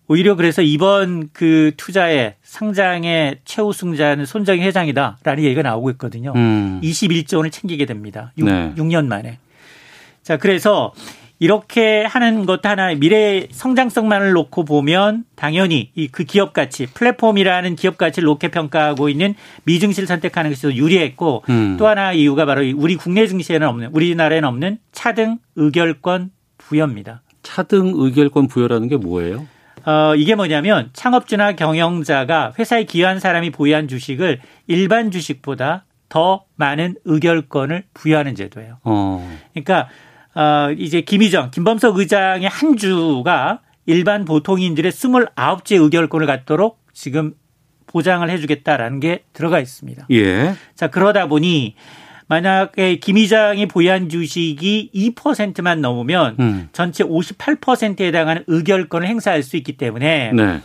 오히려 0.08 0.34
그래서 0.36 0.62
이번 0.62 1.28
그 1.32 1.72
투자의 1.76 2.34
상장의 2.42 3.40
최우승자는 3.44 4.24
손정희 4.24 4.62
회장이다라는 4.62 5.44
얘기가 5.44 5.62
나오고 5.62 5.90
있거든요. 5.92 6.32
음. 6.34 6.80
21조 6.82 7.36
원을 7.36 7.50
챙기게 7.50 7.84
됩니다. 7.84 8.32
6, 8.38 8.46
네. 8.46 8.72
년 8.76 9.06
만에. 9.06 9.38
자, 10.22 10.38
그래서 10.38 10.92
이렇게 11.40 12.04
하는 12.04 12.46
것 12.46 12.64
하나 12.66 12.92
미래 12.94 13.46
성장성만을 13.50 14.32
놓고 14.32 14.64
보면 14.64 15.24
당연히 15.36 15.90
이 15.94 16.08
그 16.08 16.24
기업 16.24 16.52
가치 16.52 16.86
플랫폼이라는 16.86 17.76
기업 17.76 17.96
가치를 17.96 18.26
높게 18.26 18.48
평가하고 18.48 19.08
있는 19.08 19.34
미증시를 19.64 20.06
선택하는 20.08 20.50
것이 20.50 20.62
더 20.62 20.74
유리했고 20.74 21.44
음. 21.48 21.76
또 21.78 21.86
하나 21.86 22.12
이유가 22.12 22.44
바로 22.44 22.62
우리 22.76 22.96
국내 22.96 23.26
증시에는 23.26 23.68
없는 23.68 23.90
우리나라에는 23.92 24.48
없는 24.48 24.78
차등 24.90 25.38
의결권 25.54 26.30
부여입니다. 26.58 27.22
차등 27.42 27.92
의결권 27.94 28.48
부여라는 28.48 28.88
게 28.88 28.96
뭐예요? 28.96 29.46
어, 29.84 30.14
이게 30.16 30.34
뭐냐면 30.34 30.90
창업주나 30.92 31.52
경영자가 31.52 32.54
회사에 32.58 32.84
기여한 32.84 33.20
사람이 33.20 33.50
보유한 33.50 33.88
주식을 33.88 34.40
일반 34.66 35.10
주식보다 35.10 35.84
더 36.08 36.44
많은 36.56 36.96
의결권을 37.04 37.84
부여하는 37.94 38.34
제도예요. 38.34 38.78
어. 38.84 39.38
그러니까 39.52 39.88
어, 40.34 40.70
이제 40.76 41.00
김희정, 41.00 41.50
김범석 41.50 41.98
의장의 41.98 42.48
한 42.48 42.76
주가 42.76 43.60
일반 43.86 44.24
보통인들의 44.24 44.92
29제 44.92 45.80
의결권을 45.82 46.26
갖도록 46.26 46.78
지금 46.92 47.34
보장을 47.86 48.28
해주겠다라는 48.28 49.00
게 49.00 49.24
들어가 49.32 49.60
있습니다. 49.60 50.06
예. 50.10 50.54
자, 50.74 50.88
그러다 50.88 51.26
보니 51.26 51.74
만약에 52.28 52.96
김 52.96 53.16
의장이 53.16 53.66
보유한 53.66 54.08
주식이 54.08 54.90
2%만 54.94 55.80
넘으면 55.80 56.36
음. 56.38 56.68
전체 56.72 57.02
58%에 57.02 58.06
해당하는 58.06 58.44
의결권을 58.46 59.06
행사할 59.08 59.42
수 59.42 59.56
있기 59.56 59.76
때문에 59.76 60.32
네. 60.34 60.60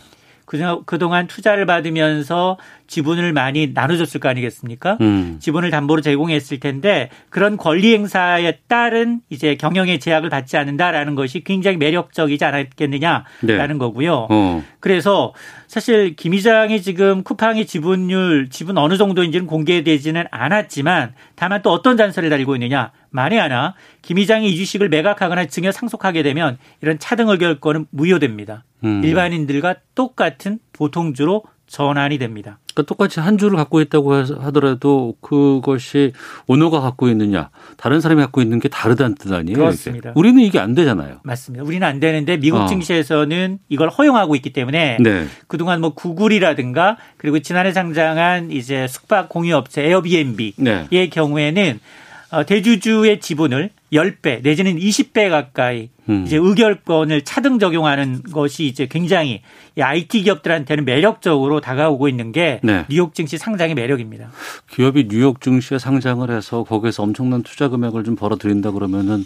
그저- 0.46 0.82
그동안 0.84 1.26
투자를 1.26 1.64
받으면서 1.64 2.58
지분을 2.86 3.32
많이 3.32 3.68
나눠줬을 3.72 4.20
거 4.20 4.28
아니겠습니까? 4.28 4.98
음. 5.00 5.38
지분을 5.40 5.70
담보로 5.70 6.02
제공했을 6.02 6.60
텐데 6.60 7.08
그런 7.30 7.56
권리 7.56 7.94
행사에 7.94 8.58
따른 8.68 9.20
이제 9.30 9.54
경영의 9.56 10.00
제약을 10.00 10.28
받지 10.28 10.58
않는다라는 10.58 11.14
것이 11.14 11.42
굉장히 11.44 11.78
매력적이지 11.78 12.44
않았겠느냐라는 12.44 13.24
네. 13.42 13.78
거고요. 13.78 14.26
어. 14.30 14.62
그래서 14.80 15.32
사실 15.74 16.14
김 16.14 16.34
이장이 16.34 16.82
지금 16.82 17.24
쿠팡의 17.24 17.66
지분율, 17.66 18.48
지분 18.48 18.78
어느 18.78 18.96
정도인지는 18.96 19.48
공개되지는 19.48 20.26
않았지만 20.30 21.14
다만 21.34 21.62
또 21.62 21.72
어떤 21.72 21.96
잔소리를 21.96 22.30
달고 22.30 22.54
있느냐. 22.54 22.92
만에 23.10 23.36
하나 23.40 23.74
김 24.00 24.18
이장이 24.18 24.48
이 24.48 24.56
주식을 24.56 24.88
매각하거나 24.88 25.46
증여 25.46 25.72
상속하게 25.72 26.22
되면 26.22 26.58
이런 26.80 27.00
차등 27.00 27.28
의결권은 27.28 27.86
무효됩니다. 27.90 28.62
음. 28.84 29.02
일반인들과 29.02 29.74
똑같은 29.96 30.60
보통주로 30.72 31.42
전환이 31.74 32.18
됩니다. 32.18 32.60
그러니까 32.72 32.88
똑같이 32.88 33.18
한 33.18 33.36
주를 33.36 33.56
갖고 33.56 33.80
있다고 33.80 34.14
하더라도 34.14 35.16
그것이 35.20 36.12
오너가 36.46 36.80
갖고 36.80 37.08
있느냐 37.08 37.50
다른 37.76 38.00
사람이 38.00 38.22
갖고 38.22 38.40
있는 38.40 38.60
게 38.60 38.68
다르다는 38.68 39.16
뜻 39.16 39.32
아니에요? 39.32 39.58
그렇습니다. 39.58 40.10
이게. 40.10 40.20
우리는 40.20 40.40
이게 40.40 40.60
안 40.60 40.76
되잖아요. 40.76 41.18
맞습니다. 41.24 41.64
우리는 41.64 41.84
안 41.84 41.98
되는데 41.98 42.36
미국 42.36 42.60
어. 42.60 42.66
증시에서는 42.66 43.58
이걸 43.68 43.88
허용하고 43.88 44.36
있기 44.36 44.52
때문에 44.52 44.98
네. 45.00 45.26
그동안 45.48 45.80
뭐 45.80 45.94
구글이라든가 45.94 46.96
그리고 47.16 47.40
지난해 47.40 47.72
상장한 47.72 48.52
이제 48.52 48.86
숙박 48.86 49.28
공유 49.28 49.56
업체 49.56 49.82
에어비앤비의 49.82 50.54
네. 50.58 51.08
경우에는 51.08 51.80
어, 51.80 52.03
대주주의 52.42 53.20
지분을 53.20 53.70
10배 53.92 54.42
내지는 54.42 54.76
20배 54.76 55.30
가까이 55.30 55.90
음. 56.08 56.24
이제 56.26 56.36
의결권을 56.36 57.22
차등 57.22 57.58
적용하는 57.58 58.22
것이 58.24 58.66
이제 58.66 58.86
굉장히 58.86 59.42
IT 59.78 60.22
기업들한테는 60.22 60.84
매력적으로 60.84 61.60
다가오고 61.60 62.08
있는 62.08 62.32
게 62.32 62.60
네. 62.62 62.84
뉴욕 62.88 63.14
증시 63.14 63.38
상장의 63.38 63.74
매력입니다. 63.74 64.30
기업이 64.70 65.08
뉴욕 65.08 65.40
증시에 65.40 65.78
상장을 65.78 66.28
해서 66.30 66.64
거기에서 66.64 67.02
엄청난 67.02 67.42
투자 67.42 67.68
금액을 67.68 68.04
좀 68.04 68.16
벌어들인다 68.16 68.72
그러면은 68.72 69.24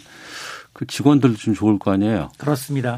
그 0.73 0.85
직원들도 0.85 1.37
좀 1.37 1.53
좋을 1.53 1.79
거 1.79 1.91
아니에요. 1.91 2.29
그렇습니다. 2.37 2.97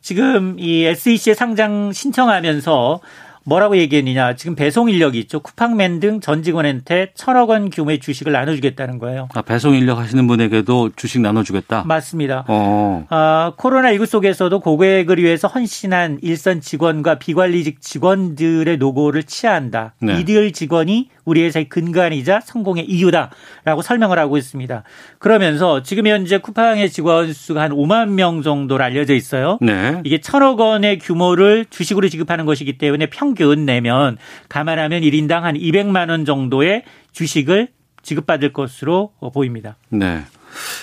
지금 0.00 0.56
이 0.60 0.84
SEC에 0.84 1.34
상장 1.34 1.92
신청하면서 1.92 3.00
뭐라고 3.46 3.76
얘기했느냐. 3.76 4.34
지금 4.34 4.56
배송 4.56 4.90
인력이 4.90 5.18
있죠. 5.20 5.38
쿠팡맨 5.40 6.00
등 6.00 6.20
전 6.20 6.42
직원한테 6.42 7.12
천억 7.14 7.50
원 7.50 7.70
규모의 7.70 8.00
주식을 8.00 8.32
나눠주겠다는 8.32 8.98
거예요. 8.98 9.28
아, 9.34 9.42
배송 9.42 9.74
인력 9.74 9.98
하시는 9.98 10.26
분에게도 10.26 10.90
주식 10.96 11.20
나눠주겠다? 11.20 11.84
맞습니다. 11.86 12.44
어. 12.48 13.06
아, 13.08 13.52
코로나19 13.56 14.06
속에서도 14.06 14.58
고객을 14.60 15.18
위해서 15.18 15.46
헌신한 15.46 16.18
일선 16.22 16.60
직원과 16.60 17.18
비관리직 17.20 17.80
직원들의 17.80 18.78
노고를 18.78 19.22
치하한다. 19.22 19.94
네. 20.00 20.20
이들 20.20 20.52
직원이 20.52 21.08
우리 21.26 21.42
회사의 21.42 21.68
근간이자 21.68 22.40
성공의 22.40 22.86
이유다라고 22.88 23.82
설명을 23.82 24.18
하고 24.18 24.38
있습니다. 24.38 24.84
그러면서 25.18 25.82
지금 25.82 26.06
현재 26.06 26.38
쿠팡의 26.38 26.88
직원 26.88 27.32
수가 27.32 27.62
한 27.62 27.72
5만 27.72 28.10
명 28.10 28.42
정도로 28.42 28.82
알려져 28.82 29.12
있어요. 29.14 29.58
네. 29.60 30.00
이게 30.04 30.20
천억 30.20 30.60
원의 30.60 31.00
규모를 31.00 31.66
주식으로 31.68 32.08
지급하는 32.08 32.46
것이기 32.46 32.78
때문에 32.78 33.06
평균 33.10 33.66
내면 33.66 34.16
감안하면 34.48 35.02
1인당 35.02 35.40
한 35.40 35.56
200만 35.56 36.08
원 36.10 36.24
정도의 36.24 36.84
주식을 37.12 37.68
지급받을 38.02 38.52
것으로 38.52 39.12
보입니다. 39.34 39.76
네. 39.90 40.22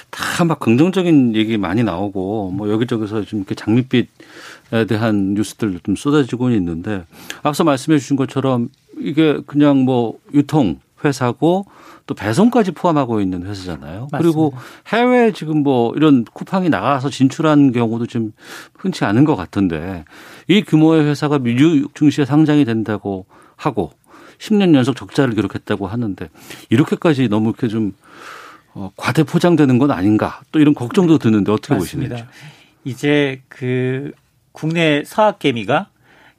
다 0.10 0.44
막 0.44 0.60
긍정적인 0.60 1.36
얘기 1.36 1.58
많이 1.58 1.84
나오고 1.84 2.52
뭐 2.52 2.70
여기저기서 2.70 3.24
좀 3.24 3.40
이렇게 3.40 3.56
장밋빛에 3.56 4.86
대한 4.88 5.34
뉴스들도 5.34 5.80
좀 5.84 5.96
쏟아지고 5.96 6.52
있는데 6.52 7.04
앞서 7.44 7.64
말씀해 7.64 7.98
주신 7.98 8.16
것처럼 8.18 8.70
이게 9.00 9.40
그냥 9.46 9.80
뭐 9.80 10.20
유통 10.34 10.80
회사고 11.04 11.66
또 12.06 12.16
배송까지 12.16 12.72
포함하고 12.72 13.22
있는 13.22 13.46
회사잖아요. 13.46 14.08
맞습니다. 14.12 14.18
그리고 14.18 14.54
해외 14.88 15.32
지금 15.32 15.64
뭐 15.64 15.94
이런 15.96 16.26
쿠팡이 16.26 16.70
나가서 16.70 17.10
진출한 17.10 17.72
경우도 17.72 18.08
좀 18.08 18.34
흔치 18.78 19.06
않은 19.06 19.26
것 19.26 19.36
같은데 19.36 20.06
이 20.48 20.64
규모의 20.64 21.06
회사가 21.06 21.40
미국 21.40 21.96
증시에 21.96 22.26
상장이 22.26 22.66
된다고 22.66 23.26
하고 23.56 23.92
10년 24.40 24.76
연속 24.76 24.96
적자를 24.96 25.36
기록했다고 25.36 25.88
하는데 25.88 26.30
이렇게까지 26.70 27.30
너무 27.30 27.50
이렇게 27.50 27.68
좀 27.68 27.94
어, 28.74 28.92
과대 28.98 29.24
포장되는 29.24 29.78
건 29.78 29.92
아닌가 29.92 30.42
또 30.52 30.60
이런 30.60 30.74
걱정도 30.74 31.18
드는데 31.18 31.52
어떻게 31.52 31.76
맞습니다. 31.76 32.16
보시는지. 32.16 32.38
이제 32.84 33.42
그 33.48 34.12
국내 34.52 35.04
서학개미가 35.06 35.90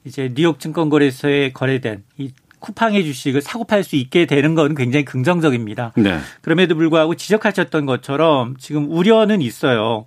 이제 0.04 0.30
뉴욕 0.34 0.60
증권거래소에 0.60 1.52
거래된 1.52 2.04
이 2.18 2.30
쿠팡의 2.64 3.04
주식을 3.04 3.42
사고 3.42 3.64
팔 3.64 3.84
수 3.84 3.96
있게 3.96 4.24
되는 4.24 4.54
건 4.54 4.74
굉장히 4.74 5.04
긍정적입니다. 5.04 5.92
네. 5.96 6.18
그럼에도 6.40 6.74
불구하고 6.74 7.14
지적하셨던 7.14 7.84
것처럼 7.84 8.56
지금 8.58 8.90
우려는 8.90 9.42
있어요. 9.42 10.06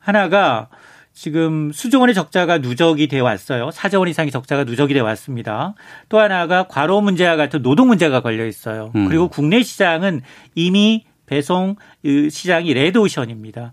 하나가 0.00 0.68
지금 1.12 1.70
수조 1.72 2.00
원의 2.00 2.14
적자가 2.14 2.58
누적이 2.58 3.06
되어 3.06 3.22
왔어요. 3.22 3.68
4조 3.68 4.00
원 4.00 4.08
이상의 4.08 4.32
적자가 4.32 4.64
누적이 4.64 4.94
되어 4.94 5.04
왔습니다. 5.04 5.74
또 6.08 6.18
하나가 6.18 6.64
과로 6.66 7.00
문제와 7.00 7.36
같은 7.36 7.62
노동 7.62 7.86
문제가 7.86 8.20
걸려 8.20 8.44
있어요. 8.46 8.90
음. 8.96 9.06
그리고 9.08 9.28
국내 9.28 9.62
시장은 9.62 10.22
이미 10.56 11.04
배송 11.26 11.76
시장이 12.04 12.74
레드오션입니다. 12.74 13.72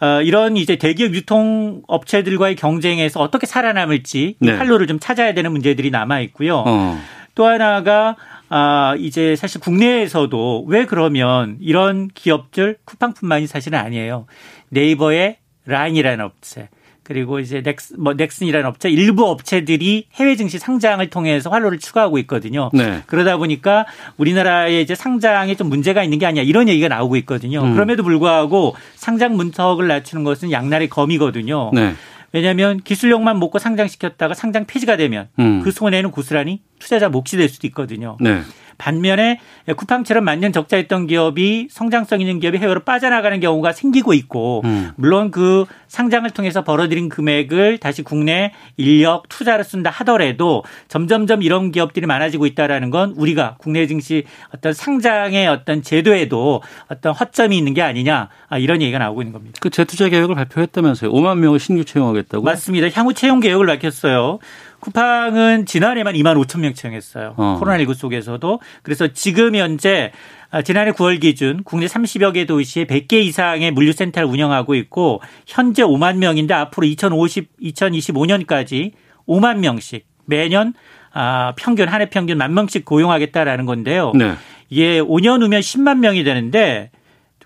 어, 0.00 0.22
이런 0.22 0.56
이제 0.56 0.76
대기업 0.76 1.12
유통 1.12 1.82
업체들과의 1.86 2.56
경쟁에서 2.56 3.20
어떻게 3.20 3.46
살아남을지 3.46 4.36
네. 4.40 4.52
활로를 4.52 4.86
좀 4.86 4.98
찾아야 4.98 5.34
되는 5.34 5.52
문제들이 5.52 5.90
남아 5.90 6.20
있고요. 6.20 6.64
어. 6.66 6.98
또 7.40 7.46
하나가 7.46 8.16
아, 8.50 8.94
이제 8.98 9.34
사실 9.34 9.62
국내에서도 9.62 10.66
왜 10.68 10.84
그러면 10.84 11.56
이런 11.58 12.08
기업들 12.12 12.76
쿠팡뿐만이 12.84 13.46
사실은 13.46 13.78
아니에요. 13.78 14.26
네이버의 14.68 15.38
라인이라는 15.64 16.22
업체 16.22 16.68
그리고 17.02 17.40
이제 17.40 17.62
넥스 17.62 17.94
뭐 17.98 18.12
넥슨이라는 18.12 18.68
업체 18.68 18.90
일부 18.90 19.24
업체들이 19.24 20.08
해외 20.12 20.36
증시 20.36 20.58
상장을 20.58 21.08
통해서 21.08 21.48
활로를 21.48 21.78
추가하고 21.78 22.18
있거든요. 22.18 22.70
네. 22.74 23.00
그러다 23.06 23.38
보니까 23.38 23.86
우리나라의 24.18 24.82
이제 24.82 24.94
상장에 24.94 25.54
좀 25.54 25.70
문제가 25.70 26.04
있는 26.04 26.18
게 26.18 26.26
아니야 26.26 26.42
이런 26.42 26.68
얘기가 26.68 26.88
나오고 26.88 27.16
있거든요. 27.16 27.62
음. 27.64 27.72
그럼에도 27.72 28.02
불구하고 28.02 28.76
상장 28.96 29.34
문턱을 29.34 29.88
낮추는 29.88 30.24
것은 30.24 30.52
양날의 30.52 30.90
검이거든요. 30.90 31.70
네. 31.72 31.94
왜냐하면 32.32 32.78
기술력만 32.80 33.38
먹고 33.38 33.58
상장시켰다가 33.58 34.34
상장 34.34 34.64
폐지가 34.66 34.96
되면 34.96 35.28
음. 35.38 35.62
그 35.62 35.70
손해는 35.70 36.10
고스란히 36.10 36.62
투자자 36.78 37.08
몫이 37.08 37.36
될 37.36 37.48
수도 37.48 37.66
있거든요. 37.68 38.16
네. 38.20 38.40
반면에 38.80 39.38
쿠팡처럼 39.76 40.24
만년 40.24 40.52
적자했던 40.52 41.06
기업이 41.06 41.68
성장성 41.70 42.20
있는 42.20 42.40
기업이 42.40 42.58
해외로 42.58 42.80
빠져나가는 42.80 43.38
경우가 43.38 43.72
생기고 43.72 44.14
있고 44.14 44.62
음. 44.64 44.90
물론 44.96 45.30
그 45.30 45.66
상장을 45.88 46.28
통해서 46.30 46.64
벌어들인 46.64 47.08
금액을 47.08 47.78
다시 47.78 48.02
국내 48.02 48.52
인력 48.76 49.28
투자를 49.28 49.64
쓴다 49.64 49.90
하더라도 49.90 50.64
점점점 50.88 51.42
이런 51.42 51.70
기업들이 51.72 52.06
많아지고 52.06 52.46
있다라는 52.46 52.90
건 52.90 53.12
우리가 53.16 53.56
국내 53.58 53.86
증시 53.86 54.24
어떤 54.54 54.72
상장의 54.72 55.46
어떤 55.48 55.82
제도에도 55.82 56.62
어떤 56.88 57.12
허점이 57.12 57.56
있는 57.56 57.74
게 57.74 57.82
아니냐 57.82 58.28
아, 58.48 58.58
이런 58.58 58.80
얘기가 58.80 58.98
나오고 58.98 59.22
있는 59.22 59.32
겁니다. 59.32 59.58
그 59.60 59.68
재투자 59.70 60.08
계획을 60.08 60.34
발표했다면서요. 60.34 61.12
5만 61.12 61.38
명을 61.38 61.58
신규 61.58 61.84
채용하겠다고? 61.84 62.44
맞습니다. 62.44 62.88
향후 62.94 63.12
채용 63.12 63.40
계획을 63.40 63.66
밝혔어요. 63.66 64.38
쿠팡은 64.80 65.66
지난해만 65.66 66.14
2만 66.14 66.42
5천 66.44 66.60
명 66.60 66.74
채용했어요. 66.74 67.34
어. 67.36 67.58
코로나19 67.60 67.94
속에서도. 67.94 68.60
그래서 68.82 69.08
지금 69.08 69.54
현재 69.54 70.12
아, 70.50 70.62
지난해 70.62 70.90
9월 70.92 71.20
기준 71.20 71.62
국내 71.64 71.86
30여 71.86 72.32
개 72.34 72.44
도시에 72.44 72.84
100개 72.86 73.14
이상의 73.14 73.70
물류센터를 73.70 74.28
운영하고 74.28 74.74
있고 74.74 75.20
현재 75.46 75.82
5만 75.82 76.16
명인데 76.16 76.52
앞으로 76.54 76.86
2050, 76.86 77.48
2025년까지 77.62 78.92
5만 79.28 79.58
명씩 79.58 80.06
매년 80.26 80.74
아, 81.12 81.52
평균 81.56 81.88
한 81.88 82.00
해 82.00 82.08
평균 82.10 82.38
만 82.38 82.54
명씩 82.54 82.84
고용하겠다라는 82.84 83.66
건데요. 83.66 84.12
네. 84.14 84.34
이게 84.68 85.00
5년 85.00 85.42
후면 85.42 85.60
10만 85.60 85.98
명이 85.98 86.22
되는데 86.24 86.90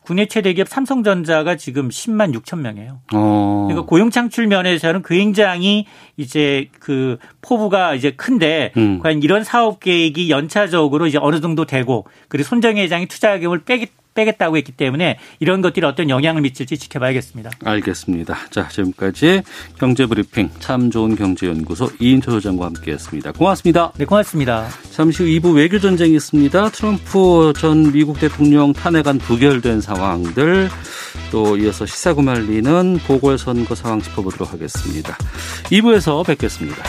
국내 0.04 0.26
최대 0.26 0.52
기업 0.52 0.68
삼성전자가 0.68 1.56
지금 1.56 1.88
10만 1.88 2.34
6천 2.38 2.60
명이에요. 2.60 3.00
어. 3.14 3.64
그러니까 3.66 3.86
고용 3.86 4.10
창출 4.10 4.46
면에서는 4.46 5.02
굉장히 5.02 5.86
이제 6.18 6.68
그 6.78 7.16
포부가 7.40 7.94
이제 7.94 8.10
큰데 8.10 8.72
음. 8.76 8.98
과연 9.02 9.22
이런 9.22 9.44
사업 9.44 9.80
계획이 9.80 10.30
연차적으로 10.30 11.06
이제 11.06 11.18
어느 11.20 11.40
정도 11.40 11.64
되고 11.64 12.06
그리고 12.28 12.46
손정희 12.46 12.82
회장이 12.82 13.06
투자 13.06 13.38
계획을 13.38 13.64
빼기 13.64 13.86
빼겠다고 14.14 14.56
했기 14.56 14.72
때문에 14.72 15.18
이런 15.40 15.60
것들이 15.60 15.84
어떤 15.86 16.08
영향을 16.08 16.42
미칠지 16.42 16.78
지켜봐야겠습니다. 16.78 17.50
알겠습니다. 17.64 18.36
자, 18.50 18.68
지금까지 18.68 19.42
경제브리핑 19.78 20.50
참 20.60 20.90
좋은 20.90 21.16
경제연구소 21.16 21.90
이인철 22.00 22.34
소장과 22.34 22.66
함께했습니다. 22.66 23.32
고맙습니다. 23.32 23.92
네, 23.96 24.04
고맙습니다. 24.04 24.68
잠시 24.90 25.22
후 25.22 25.28
2부 25.28 25.56
외교 25.56 25.78
전쟁이 25.78 26.14
있습니다. 26.14 26.70
트럼프 26.70 27.52
전 27.56 27.92
미국 27.92 28.18
대통령 28.18 28.72
탄핵안 28.72 29.18
부결된 29.18 29.80
상황들 29.80 30.68
또 31.30 31.56
이어서 31.56 31.84
시사구말리는 31.86 32.98
보궐선거 33.06 33.74
상황 33.74 34.00
짚어보도록 34.00 34.52
하겠습니다. 34.52 35.16
2부에서 35.64 36.24
뵙겠습니다. 36.26 36.84